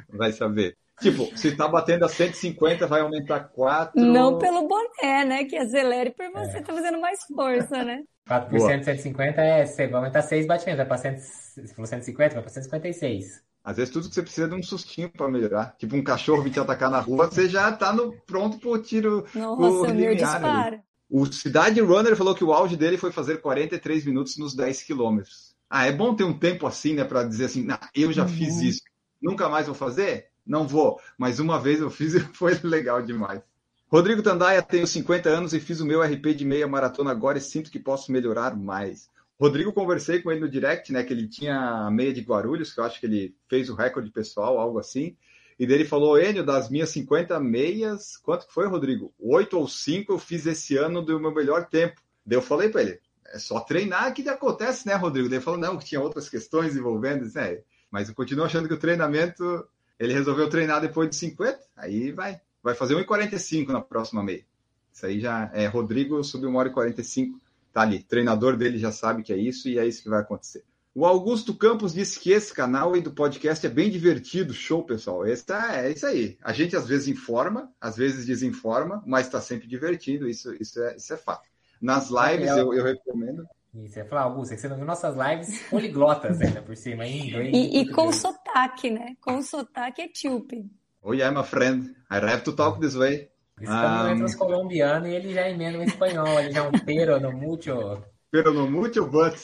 [0.09, 0.77] vai saber.
[1.01, 4.01] Tipo, se tá batendo a 150, vai aumentar 4.
[4.01, 5.45] Não pelo boné, né?
[5.45, 6.63] Que acelere por você é.
[6.63, 8.03] tá fazendo mais força, né?
[8.29, 12.35] 4% de 150 é, você vai aumentar 6 batimentos, vai para 100, se for 150,
[12.35, 13.43] vai para 156.
[13.63, 15.75] Às vezes tudo que você precisa é de um sustinho para melhorar.
[15.79, 19.27] Tipo um cachorro vir te atacar na rua, você já tá no, pronto pro tiro.
[19.35, 20.83] Nossa, o meu dispara.
[21.11, 25.57] O Cidade Runner falou que o auge dele foi fazer 43 minutos nos 10 quilômetros.
[25.69, 28.29] Ah, é bom ter um tempo assim, né, para dizer assim, nah, eu já uhum.
[28.29, 28.83] fiz isso,
[29.21, 30.29] nunca mais vou fazer?
[30.47, 33.43] Não vou, mas uma vez eu fiz e foi legal demais.
[33.89, 37.41] Rodrigo Tandaia, tenho 50 anos e fiz o meu RP de meia maratona agora e
[37.41, 39.11] sinto que posso melhorar mais.
[39.39, 42.79] Rodrigo, conversei com ele no direct, né, que ele tinha a meia de Guarulhos, que
[42.79, 45.17] eu acho que ele fez o recorde pessoal, algo assim.
[45.61, 49.13] E dele falou, Enio, das minhas 50 meias, quanto que foi, Rodrigo?
[49.19, 52.01] Oito ou cinco eu fiz esse ano do meu melhor tempo.
[52.25, 55.29] Daí eu falei para ele, é só treinar que acontece, né, Rodrigo?
[55.29, 57.61] Daí ele falou, não, que tinha outras questões envolvendo, né?
[57.91, 62.41] Mas eu continuo achando que o treinamento, ele resolveu treinar depois de 50, aí vai.
[62.63, 64.47] Vai fazer 1,45 na próxima meia.
[64.91, 67.39] Isso aí já é Rodrigo subiu 1 hora e 45,
[67.71, 68.03] tá ali.
[68.03, 70.65] Treinador dele já sabe que é isso e é isso que vai acontecer.
[70.93, 74.53] O Augusto Campos disse que esse canal aí do podcast é bem divertido.
[74.53, 75.25] Show, pessoal.
[75.25, 76.37] Esse tá, é isso aí.
[76.43, 80.29] A gente às vezes informa, às vezes desinforma, mas está sempre divertido.
[80.29, 81.49] Isso, isso, é, isso é fato.
[81.81, 83.47] Nas lives eu, eu recomendo.
[83.73, 87.07] Isso, é falar, Augusto, é que você não viu nossas lives poliglotas ainda por cima,
[87.07, 87.55] em inglês.
[87.55, 89.15] E, e com sotaque, né?
[89.21, 90.69] Com sotaque etíope.
[91.01, 91.95] Oh yeah, my friend.
[92.11, 93.31] I have to talk this way.
[93.61, 94.11] Estamos um...
[94.11, 97.31] entre os colombianos e ele já emenda o espanhol, ele já é um pero no
[97.31, 98.03] mucho.
[98.31, 99.37] Pero no mucho, but...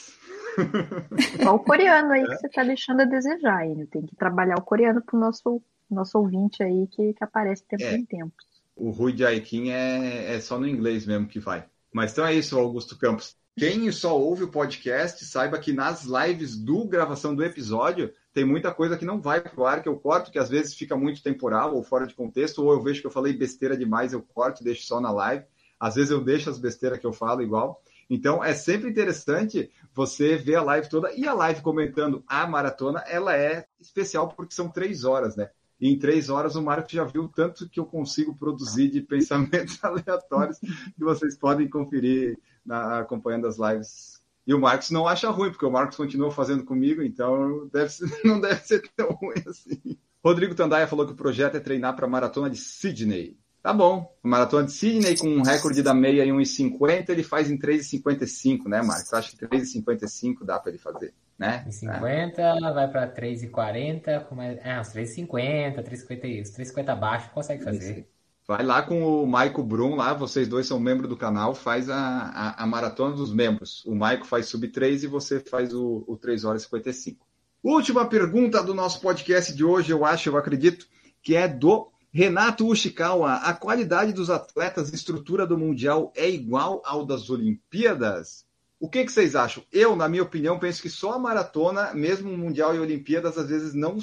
[1.43, 2.25] Só o coreano aí é.
[2.25, 3.87] que você tá deixando a desejar, hein?
[3.91, 7.95] Tem que trabalhar o coreano pro nosso, nosso ouvinte aí que, que aparece tempo é.
[7.95, 8.33] em tempo.
[8.75, 11.65] O Rui de Aikin é, é só no inglês mesmo que vai.
[11.91, 13.35] Mas então é isso, Augusto Campos.
[13.57, 18.71] Quem só ouve o podcast, saiba que nas lives do gravação do episódio tem muita
[18.71, 21.75] coisa que não vai pro ar, que eu corto, que às vezes fica muito temporal
[21.75, 24.63] ou fora de contexto, ou eu vejo que eu falei besteira demais, eu corto e
[24.63, 25.43] deixo só na live.
[25.79, 27.81] Às vezes eu deixo as besteiras que eu falo igual.
[28.09, 33.03] Então é sempre interessante você ver a live toda e a live comentando a maratona,
[33.07, 35.49] ela é especial porque são três horas, né?
[35.79, 39.83] E em três horas o Marcos já viu tanto que eu consigo produzir de pensamentos
[39.83, 44.17] aleatórios que vocês podem conferir na, acompanhando as lives.
[44.45, 48.09] E o Marcos não acha ruim, porque o Marcos continua fazendo comigo, então deve ser,
[48.23, 49.97] não deve ser tão ruim assim.
[50.23, 53.37] Rodrigo Tandaia falou que o projeto é treinar para a maratona de Sydney.
[53.61, 54.15] Tá bom.
[54.23, 58.81] Maratona de Sydney com um recorde da meia em 1,50, ele faz em 3,55, né,
[58.81, 59.13] Marcos?
[59.13, 61.65] Acho que 3,55 dá para ele fazer, né?
[61.67, 62.73] 3,50, é.
[62.73, 68.07] vai para 3,40, como é, é uns 3,50, 3,50 3,50 abaixo, consegue fazer.
[68.47, 71.97] Vai lá com o Maico Brum, lá, vocês dois são membros do canal, faz a,
[71.97, 73.83] a, a maratona dos membros.
[73.85, 77.27] O Maico faz sub 3 e você faz o, o 3 horas e 55.
[77.61, 80.87] Última pergunta do nosso podcast de hoje, eu acho, eu acredito,
[81.21, 86.81] que é do Renato Ushikawa, a qualidade dos atletas e estrutura do Mundial é igual
[86.83, 88.43] ao das Olimpíadas?
[88.79, 89.63] O que, que, vocês acham?
[89.71, 93.75] Eu, na minha opinião, penso que só a maratona, mesmo Mundial e Olimpíadas, às vezes
[93.75, 93.99] não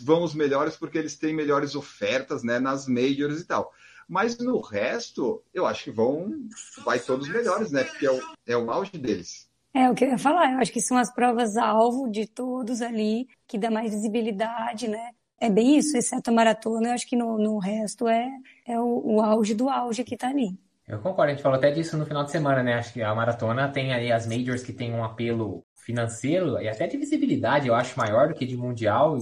[0.00, 3.70] vão os melhores porque eles têm melhores ofertas né, nas majors e tal.
[4.08, 6.48] Mas no resto, eu acho que vão,
[6.82, 7.84] vai todos melhores, né?
[7.84, 9.46] Porque é o, é o auge deles.
[9.74, 12.80] É o que eu ia falar, eu acho que são as provas alvo de todos
[12.80, 15.10] ali, que dá mais visibilidade, né?
[15.40, 18.28] É bem isso, exceto a maratona, eu acho que no, no resto é,
[18.66, 20.58] é o, o auge do auge que tá ali.
[20.86, 22.74] Eu concordo, a gente falou até disso no final de semana, né?
[22.74, 26.86] Acho que a maratona tem ali as majors que tem um apelo financeiro e até
[26.86, 29.18] de visibilidade, eu acho maior do que de mundial.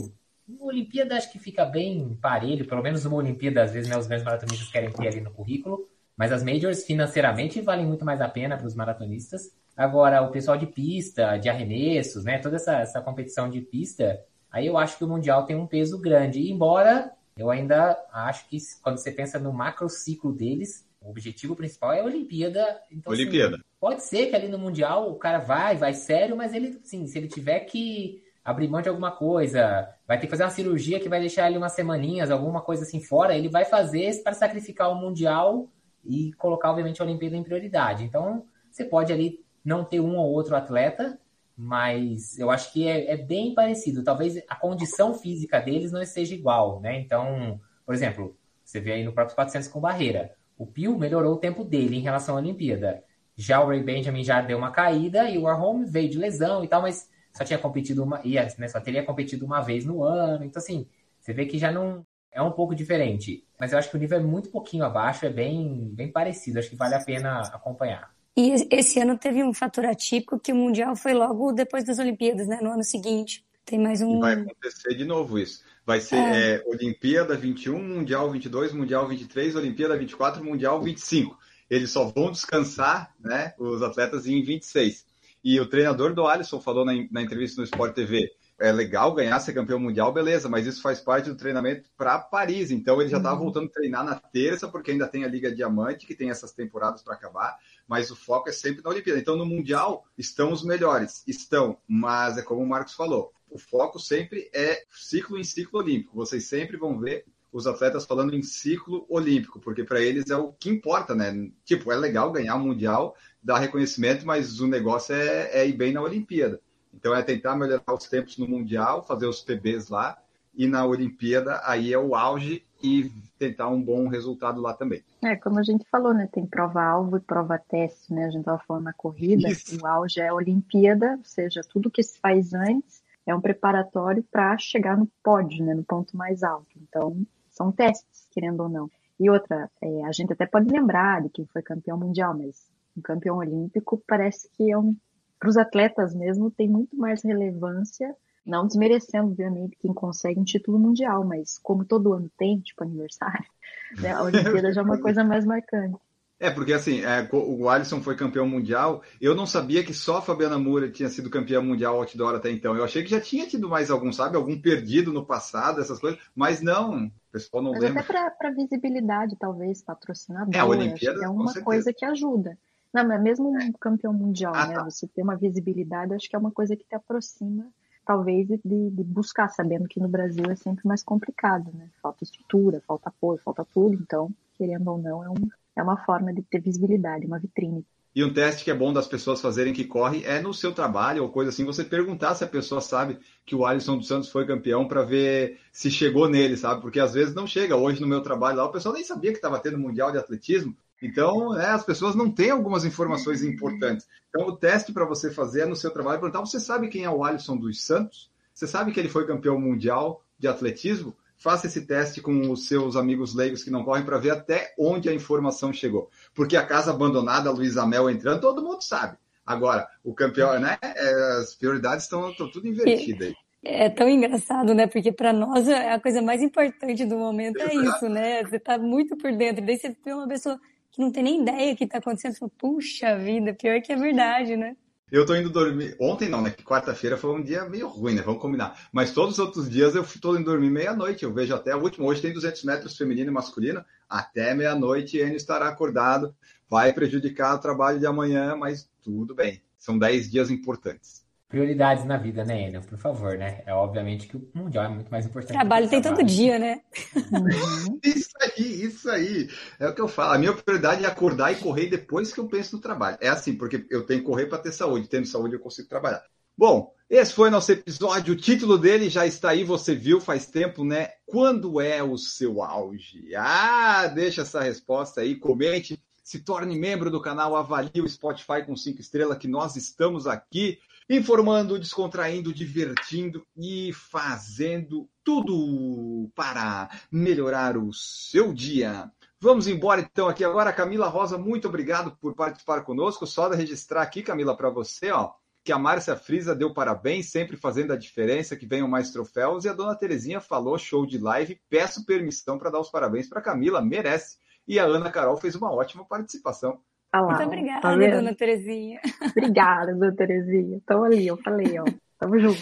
[0.49, 4.07] Uma Olimpíada acho que fica bem parelho, pelo menos uma Olimpíada, às vezes, né, os
[4.07, 5.89] meus maratonistas querem ter ali no currículo.
[6.17, 9.51] Mas as majors financeiramente valem muito mais a pena para os maratonistas.
[9.77, 12.39] Agora, o pessoal de pista, de arremessos, né?
[12.39, 14.19] Toda essa, essa competição de pista,
[14.57, 16.51] Aí eu acho que o Mundial tem um peso grande.
[16.51, 21.93] embora eu ainda acho que quando você pensa no macro ciclo deles, o objetivo principal
[21.93, 22.81] é a Olimpíada.
[22.91, 23.57] Então, assim, Olimpíada.
[23.57, 27.07] Assim, pode ser que ali no Mundial o cara vai, vai sério, mas ele, sim,
[27.07, 31.01] se ele tiver que abrir mão de alguma coisa, vai ter que fazer uma cirurgia
[31.01, 34.91] que vai deixar ele umas semaninhas, alguma coisa assim fora, ele vai fazer para sacrificar
[34.91, 35.69] o Mundial
[36.03, 38.05] e colocar, obviamente, a Olimpíada em prioridade.
[38.05, 41.19] Então, você pode ali não ter um ou outro atleta,
[41.57, 44.05] mas eu acho que é, é, bem parecido.
[44.05, 47.01] Talvez a condição física deles não seja igual, né?
[47.01, 51.39] Então, por exemplo, você vê aí no próprio 400 com barreira, o Pio melhorou o
[51.39, 53.03] tempo dele em relação à Olimpíada.
[53.37, 56.69] Já o Ray Benjamin já deu uma caída e o Warholm veio de lesão e
[56.69, 60.45] tal, mas só tinha competido uma, ia, né, só teria competido uma vez no ano.
[60.45, 60.89] Então, assim,
[61.21, 63.47] você vê que já não é um pouco diferente.
[63.59, 66.59] Mas eu acho que o nível é muito pouquinho abaixo, é bem, bem parecido.
[66.59, 68.16] Acho que vale a pena acompanhar.
[68.37, 72.47] E esse ano teve um fator atípico que o Mundial foi logo depois das Olimpíadas,
[72.47, 72.59] né?
[72.61, 73.45] No ano seguinte.
[73.65, 74.19] Tem mais um.
[74.19, 75.65] E vai acontecer de novo isso.
[75.87, 76.55] Vai ser é.
[76.57, 81.37] É, Olimpíada 21, Mundial 22, Mundial 23, Olimpíada 24, Mundial 25.
[81.71, 83.55] Eles só vão descansar, né?
[83.59, 85.07] Os atletas em 26.
[85.43, 89.39] E o treinador do Alisson falou na, na entrevista no Sport TV é legal ganhar,
[89.39, 92.71] ser campeão mundial, beleza, mas isso faz parte do treinamento para Paris.
[92.71, 93.45] Então ele já estava uhum.
[93.45, 97.03] voltando a treinar na terça, porque ainda tem a Liga Diamante, que tem essas temporadas
[97.03, 97.57] para acabar,
[97.87, 99.21] mas o foco é sempre na Olimpíada.
[99.21, 103.99] Então no Mundial estão os melhores, estão, mas é como o Marcos falou, o foco
[103.99, 106.17] sempre é ciclo em ciclo olímpico.
[106.17, 110.53] Vocês sempre vão ver os atletas falando em ciclo olímpico, porque para eles é o
[110.53, 111.51] que importa, né?
[111.65, 115.93] Tipo, é legal ganhar o Mundial, dar reconhecimento, mas o negócio é, é ir bem
[115.93, 116.61] na Olimpíada.
[116.93, 120.19] Então é tentar melhorar os tempos no Mundial, fazer os PBs lá,
[120.55, 125.03] e na Olimpíada aí é o auge e tentar um bom resultado lá também.
[125.23, 126.29] É, como a gente falou, né?
[126.31, 128.27] Tem prova-alvo e prova-teste, né?
[128.27, 129.79] A gente estava falando na corrida, Isso.
[129.83, 134.23] o auge é a Olimpíada, ou seja, tudo que se faz antes é um preparatório
[134.31, 135.75] para chegar no pódio, né?
[135.75, 136.79] No ponto mais alto.
[136.81, 138.91] Então, são testes, querendo ou não.
[139.19, 143.01] E outra, é, a gente até pode lembrar de quem foi campeão mundial, mas um
[143.01, 144.95] campeão olímpico parece que é um
[145.39, 148.17] para os atletas mesmo tem muito mais relevância,
[148.47, 153.45] não desmerecendo, obviamente, quem consegue um título mundial, mas como todo ano tem, tipo aniversário,
[154.01, 155.99] né, a Olimpíada já é uma coisa mais marcante.
[156.39, 159.03] É, porque assim, é, o Alisson foi campeão mundial.
[159.19, 162.77] Eu não sabia que só a Fabiana Moura tinha sido campeã mundial outdoor até então.
[162.77, 164.37] Eu achei que já tinha tido mais algum, sabe?
[164.37, 166.21] Algum perdido no passado, essas coisas.
[166.35, 168.03] Mas não, o pessoal não Mas lembra.
[168.03, 170.55] Até para visibilidade, talvez, patrocinador.
[170.55, 172.59] É, a Olimpíada, é uma coisa que ajuda.
[172.93, 174.75] Não, mas mesmo um campeão mundial, ah, né?
[174.75, 174.85] Tá.
[174.85, 177.67] Você ter uma visibilidade, acho que é uma coisa que te aproxima,
[178.07, 181.91] talvez, de, de, buscar, sabendo que no Brasil é sempre mais complicado, né?
[182.01, 183.95] Falta estrutura, falta apoio, falta tudo.
[183.95, 187.85] Então, querendo ou não, é, um, é uma forma de ter visibilidade, uma vitrine.
[188.15, 191.23] E um teste que é bom das pessoas fazerem que corre é no seu trabalho
[191.23, 194.47] ou coisa assim, você perguntar se a pessoa sabe que o Alisson dos Santos foi
[194.47, 196.81] campeão para ver se chegou nele, sabe?
[196.81, 197.77] Porque às vezes não chega.
[197.77, 200.75] Hoje no meu trabalho lá, o pessoal nem sabia que estava tendo Mundial de Atletismo
[201.03, 204.07] Então, né, as pessoas não têm algumas informações importantes.
[204.29, 207.11] Então, o teste para você fazer é no seu trabalho perguntar: você sabe quem é
[207.11, 208.31] o Alisson dos Santos?
[208.53, 211.15] Você sabe que ele foi campeão mundial de atletismo?
[211.37, 215.09] Faça esse teste com os seus amigos leigos que não correm para ver até onde
[215.09, 216.11] a informação chegou.
[216.35, 219.19] Porque a casa abandonada, a Luísa Mel entrando, todo mundo sabe.
[219.45, 220.79] Agora, o campeão, né?
[220.83, 223.37] É, as prioridades estão tudo invertidas aí.
[223.63, 224.87] É tão engraçado, né?
[224.87, 228.43] Porque para nós é a coisa mais importante do momento é isso, né?
[228.45, 229.65] Você tá muito por dentro.
[229.65, 230.59] Daí você vê uma pessoa
[230.97, 232.33] que não tem nem ideia do que tá acontecendo.
[232.33, 234.75] Você Puxa vida, pior que é verdade, né?
[235.13, 235.95] Eu tô indo dormir.
[236.01, 236.51] Ontem não, né?
[236.51, 238.23] Que quarta-feira foi um dia meio ruim, né?
[238.23, 238.89] Vamos combinar.
[238.91, 241.23] Mas todos os outros dias eu tô indo dormir meia-noite.
[241.23, 242.09] Eu vejo até o último.
[242.09, 243.85] Hoje tem 200 metros feminino e masculino.
[244.09, 246.35] Até meia-noite ele estará acordado.
[246.69, 249.63] Vai prejudicar o trabalho de amanhã, mas tudo bem.
[249.79, 251.26] São 10 dias importantes.
[251.49, 252.83] Prioridades na vida, né, Enio?
[252.83, 253.63] Por favor, né?
[253.65, 255.53] É obviamente que o Mundial é muito mais importante.
[255.53, 256.81] Trabalho tem todo dia, né?
[258.03, 259.49] isso aí, isso aí.
[259.79, 260.33] É o que eu falo.
[260.33, 263.17] A minha prioridade é acordar e correr depois que eu penso no trabalho.
[263.21, 265.09] É assim, porque eu tenho que correr para ter saúde.
[265.09, 266.25] Tendo saúde, eu consigo trabalhar.
[266.59, 268.35] Bom, esse foi nosso episódio.
[268.35, 271.11] O título dele já está aí, você viu faz tempo, né?
[271.27, 273.33] Quando é o seu auge?
[273.37, 278.75] Ah, deixa essa resposta aí, comente, se torne membro do canal, avalie o Spotify com
[278.75, 287.93] cinco estrelas, que nós estamos aqui informando, descontraindo, divertindo e fazendo tudo para melhorar o
[287.93, 289.11] seu dia.
[289.41, 293.27] Vamos embora então aqui agora, Camila Rosa, muito obrigado por participar conosco.
[293.27, 295.33] Só de registrar aqui, Camila, para você, ó,
[295.63, 299.69] que a Márcia Frisa deu parabéns, sempre fazendo a diferença, que venham mais troféus, e
[299.69, 303.83] a dona Terezinha falou show de live, peço permissão para dar os parabéns para Camila,
[303.83, 304.39] merece.
[304.67, 306.81] E a Ana Carol fez uma ótima participação.
[307.17, 309.01] Ah lá, Muito obrigada, tá dona Terezinha.
[309.31, 310.77] Obrigada, dona Terezinha.
[310.77, 311.85] Estão ali, eu falei, ó.
[312.19, 312.61] Tamo junto.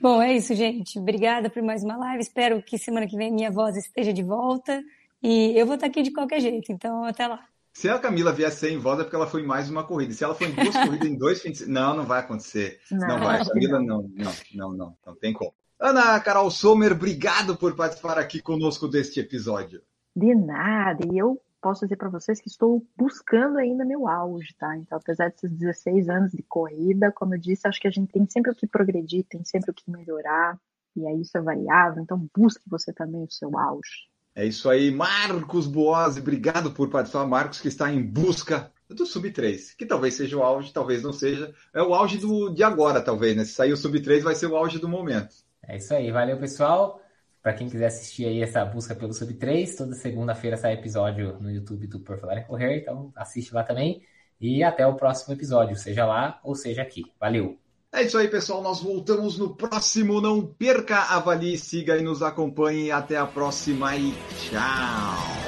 [0.00, 1.00] Bom, é isso, gente.
[1.00, 2.22] Obrigada por mais uma live.
[2.22, 4.80] Espero que semana que vem minha voz esteja de volta.
[5.20, 7.44] E eu vou estar aqui de qualquer jeito, então até lá.
[7.72, 10.12] Se a Camila vier sem voz é porque ela foi em mais uma corrida.
[10.12, 12.78] Se ela foi em duas corridas em dois fins de Não, não vai acontecer.
[12.92, 13.44] Não, não vai.
[13.44, 14.96] Camila, não, não, não, não.
[15.04, 15.52] Não tem como.
[15.80, 19.82] Ana Carol Sommer, obrigado por participar aqui conosco deste episódio.
[20.14, 21.04] De nada.
[21.12, 24.76] E eu posso dizer para vocês que estou buscando ainda meu auge, tá?
[24.76, 28.26] Então, apesar desses 16 anos de corrida, como eu disse, acho que a gente tem
[28.28, 30.58] sempre o que progredir, tem sempre o que melhorar,
[30.96, 34.08] e aí isso é variável, então busque você também o seu auge.
[34.34, 39.76] É isso aí, Marcos Boazzi, obrigado por participar, Marcos, que está em busca do Sub-3,
[39.76, 43.36] que talvez seja o auge, talvez não seja, é o auge do, de agora, talvez,
[43.36, 43.44] né?
[43.44, 45.34] Se sair o Sub-3 vai ser o auge do momento.
[45.62, 47.02] É isso aí, valeu pessoal.
[47.42, 51.50] Para quem quiser assistir aí essa busca pelo Sub 3, toda segunda-feira sai episódio no
[51.50, 54.02] YouTube do Por Falar em Correr, então assiste lá também.
[54.40, 57.04] E até o próximo episódio, seja lá ou seja aqui.
[57.18, 57.58] Valeu!
[57.92, 58.62] É isso aí, pessoal.
[58.62, 60.20] Nós voltamos no próximo.
[60.20, 62.90] Não perca, avalie, siga e nos acompanhe.
[62.90, 65.47] Até a próxima e tchau!